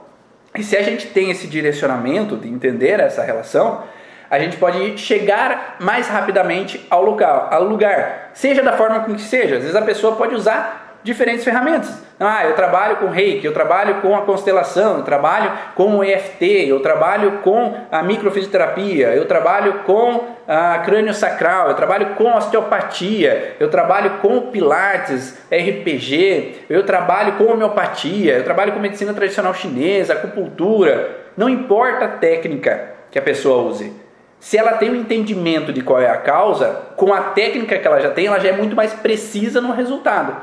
[0.56, 3.84] E se a gente tem esse direcionamento de entender essa relação,
[4.30, 9.56] a gente pode chegar mais rapidamente ao lugar, ao lugar, seja da forma que seja.
[9.56, 12.06] Às vezes a pessoa pode usar diferentes ferramentas.
[12.20, 16.68] Ah, eu trabalho com reiki, eu trabalho com a constelação, eu trabalho com o EFT,
[16.68, 23.56] eu trabalho com a microfisioterapia, eu trabalho com a crânio sacral, eu trabalho com osteopatia,
[23.60, 30.14] eu trabalho com pilates, RPG, eu trabalho com homeopatia, eu trabalho com medicina tradicional chinesa,
[30.14, 31.28] acupuntura.
[31.38, 34.07] Não importa a técnica que a pessoa use
[34.40, 38.00] se ela tem um entendimento de qual é a causa, com a técnica que ela
[38.00, 40.36] já tem, ela já é muito mais precisa no resultado,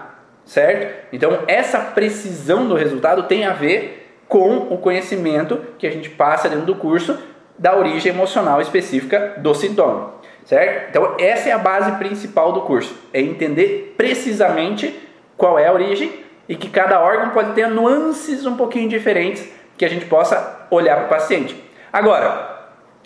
[0.45, 1.07] certo?
[1.13, 6.49] Então, essa precisão do resultado tem a ver com o conhecimento que a gente passa
[6.49, 7.17] dentro do curso
[7.57, 10.15] da origem emocional específica do sintoma,
[10.45, 10.91] certo?
[10.91, 16.25] Então, essa é a base principal do curso, é entender precisamente qual é a origem
[16.49, 20.97] e que cada órgão pode ter nuances um pouquinho diferentes que a gente possa olhar
[20.97, 21.57] para o paciente.
[21.93, 22.54] Agora,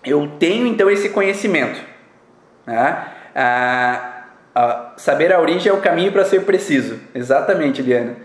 [0.04, 1.80] eu tenho então esse conhecimento.
[2.66, 3.04] Né?
[3.34, 4.24] Ah,
[4.54, 7.00] ah, saber a origem é o caminho para ser preciso.
[7.14, 8.16] Exatamente, Liana.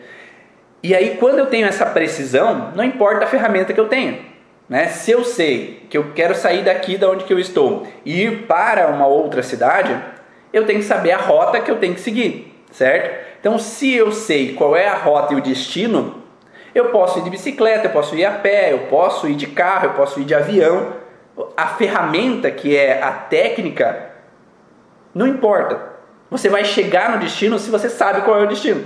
[0.82, 4.20] E aí, quando eu tenho essa precisão, não importa a ferramenta que eu tenha.
[4.68, 4.88] Né?
[4.88, 8.48] Se eu sei que eu quero sair daqui da onde que eu estou e ir
[8.48, 9.96] para uma outra cidade,
[10.52, 13.24] eu tenho que saber a rota que eu tenho que seguir, certo?
[13.40, 16.24] Então, se eu sei qual é a rota e o destino,
[16.74, 19.88] eu posso ir de bicicleta, eu posso ir a pé, eu posso ir de carro,
[19.88, 20.94] eu posso ir de avião,
[21.58, 24.12] a ferramenta que é a técnica,
[25.14, 25.94] não importa.
[26.30, 28.84] Você vai chegar no destino se você sabe qual é o destino.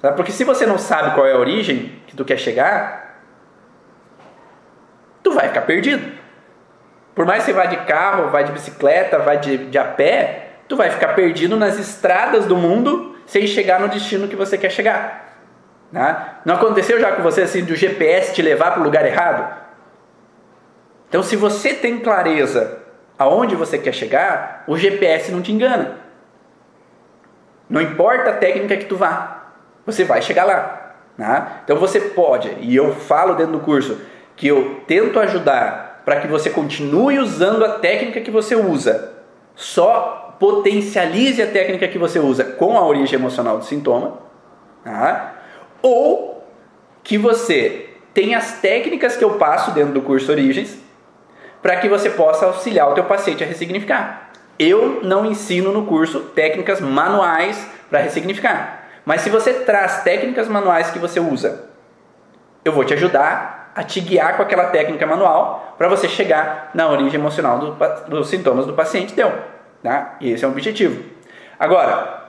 [0.00, 0.16] Sabe?
[0.16, 3.22] Porque se você não sabe qual é a origem que tu quer chegar,
[5.22, 6.20] tu vai ficar perdido.
[7.14, 10.52] Por mais que você vá de carro, vá de bicicleta, vá de, de a pé,
[10.68, 14.70] tu vai ficar perdido nas estradas do mundo sem chegar no destino que você quer
[14.70, 15.38] chegar.
[15.90, 16.16] Né?
[16.44, 19.61] Não aconteceu já com você assim do GPS te levar para o lugar errado?
[21.12, 22.78] Então, se você tem clareza
[23.18, 25.98] aonde você quer chegar, o GPS não te engana.
[27.68, 29.52] Não importa a técnica que tu vá,
[29.84, 30.94] você vai chegar lá.
[31.18, 31.46] Né?
[31.64, 34.00] Então você pode, e eu falo dentro do curso,
[34.34, 39.12] que eu tento ajudar para que você continue usando a técnica que você usa.
[39.54, 44.18] Só potencialize a técnica que você usa com a origem emocional do sintoma.
[44.82, 45.34] Tá?
[45.82, 46.42] Ou
[47.04, 50.81] que você tenha as técnicas que eu passo dentro do curso Origens
[51.62, 54.30] para que você possa auxiliar o teu paciente a ressignificar.
[54.58, 58.80] Eu não ensino no curso técnicas manuais para ressignificar.
[59.04, 61.68] Mas se você traz técnicas manuais que você usa,
[62.64, 66.88] eu vou te ajudar a te guiar com aquela técnica manual para você chegar na
[66.88, 69.32] origem emocional do, dos sintomas do paciente teu.
[69.82, 70.16] Tá?
[70.20, 71.02] E esse é o objetivo.
[71.58, 72.22] Agora,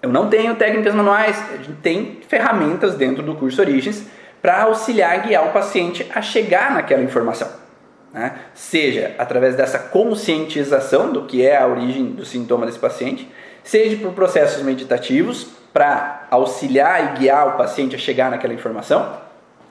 [0.00, 4.06] eu não tenho técnicas manuais, a gente tem ferramentas dentro do curso Origens
[4.40, 7.63] para auxiliar guiar o paciente a chegar naquela informação
[8.14, 8.36] né?
[8.54, 13.28] seja através dessa conscientização do que é a origem do sintoma desse paciente,
[13.64, 19.18] seja por processos meditativos para auxiliar e guiar o paciente a chegar naquela informação,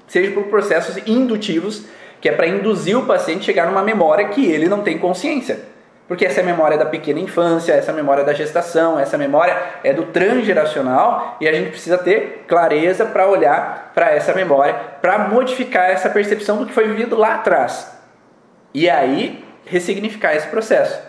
[0.05, 1.85] seja por processos indutivos,
[2.19, 5.71] que é para induzir o paciente a chegar numa memória que ele não tem consciência.
[6.05, 9.17] Porque essa é a memória da pequena infância, essa é a memória da gestação, essa
[9.17, 14.73] memória é do transgeracional e a gente precisa ter clareza para olhar para essa memória,
[15.01, 17.92] para modificar essa percepção do que foi vivido lá atrás.
[18.73, 20.99] E aí, ressignificar esse processo.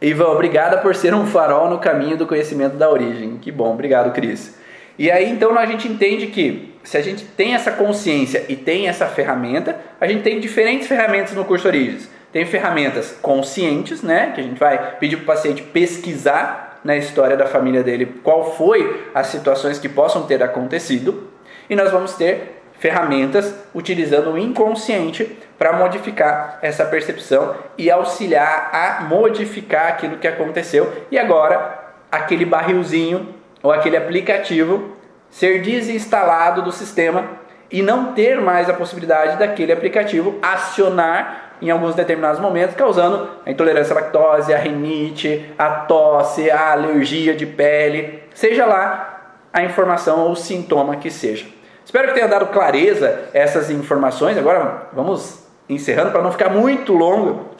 [0.00, 3.38] Ivan, obrigada por ser um farol no caminho do conhecimento da origem.
[3.38, 4.58] Que bom, obrigado, Cris.
[4.98, 8.88] E aí, então, a gente entende que se a gente tem essa consciência e tem
[8.88, 12.08] essa ferramenta, a gente tem diferentes ferramentas no curso Origens.
[12.32, 17.36] Tem ferramentas conscientes, né, que a gente vai pedir para o paciente pesquisar na história
[17.36, 21.28] da família dele qual foi as situações que possam ter acontecido.
[21.68, 29.04] E nós vamos ter ferramentas utilizando o inconsciente para modificar essa percepção e auxiliar a
[29.04, 30.90] modificar aquilo que aconteceu.
[31.10, 31.78] E agora,
[32.10, 34.96] aquele barrilzinho ou aquele aplicativo
[35.28, 37.24] ser desinstalado do sistema
[37.70, 43.50] e não ter mais a possibilidade daquele aplicativo acionar em alguns determinados momentos, causando a
[43.50, 50.20] intolerância à lactose, a rinite, a tosse, a alergia de pele, seja lá a informação
[50.20, 51.59] ou sintoma que seja.
[51.84, 54.38] Espero que tenha dado clareza essas informações.
[54.38, 57.50] Agora vamos encerrando para não ficar muito longo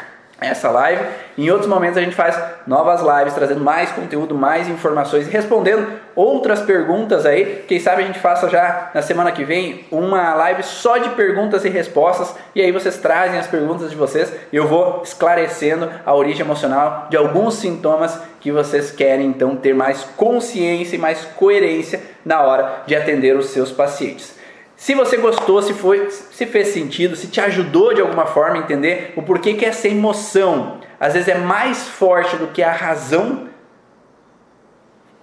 [0.41, 1.05] essa live.
[1.37, 5.87] Em outros momentos a gente faz novas lives trazendo mais conteúdo, mais informações e respondendo
[6.17, 7.65] outras perguntas aí.
[7.69, 11.65] Quem sabe a gente faça já na semana que vem uma live só de perguntas
[11.65, 16.15] e respostas e aí vocês trazem as perguntas de vocês e eu vou esclarecendo a
[16.15, 22.01] origem emocional de alguns sintomas que vocês querem então ter mais consciência e mais coerência
[22.25, 24.40] na hora de atender os seus pacientes.
[24.81, 28.61] Se você gostou, se, foi, se fez sentido, se te ajudou de alguma forma a
[28.61, 33.47] entender o porquê que essa emoção às vezes é mais forte do que a razão,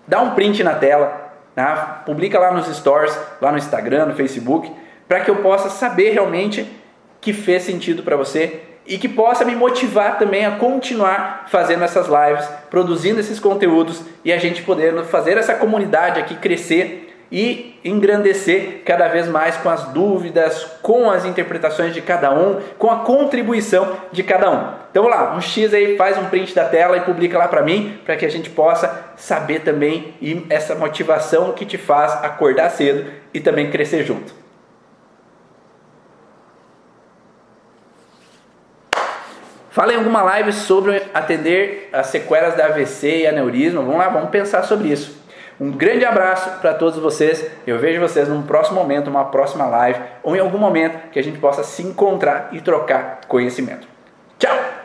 [0.08, 2.03] dá um print na tela, tá?
[2.05, 4.72] publica lá nos stories, lá no Instagram, no Facebook,
[5.08, 6.72] para que eu possa saber realmente
[7.20, 12.05] que fez sentido para você e que possa me motivar também a continuar fazendo essas
[12.05, 18.82] lives, produzindo esses conteúdos e a gente poder fazer essa comunidade aqui crescer e engrandecer
[18.86, 23.97] cada vez mais com as dúvidas, com as interpretações de cada um, com a contribuição
[24.11, 24.73] de cada um.
[24.89, 27.61] Então vamos lá, um X aí, faz um print da tela e publica lá para
[27.61, 32.69] mim, para que a gente possa saber também e essa motivação que te faz acordar
[32.69, 34.34] cedo e também crescer junto.
[39.78, 43.84] Fala em alguma live sobre atender as sequelas da AVC e aneurisma.
[43.84, 45.16] Vamos lá, vamos pensar sobre isso.
[45.60, 47.49] Um grande abraço para todos vocês.
[47.66, 51.24] Eu vejo vocês num próximo momento, uma próxima live ou em algum momento que a
[51.24, 53.88] gente possa se encontrar e trocar conhecimento.
[54.38, 54.76] Tchau!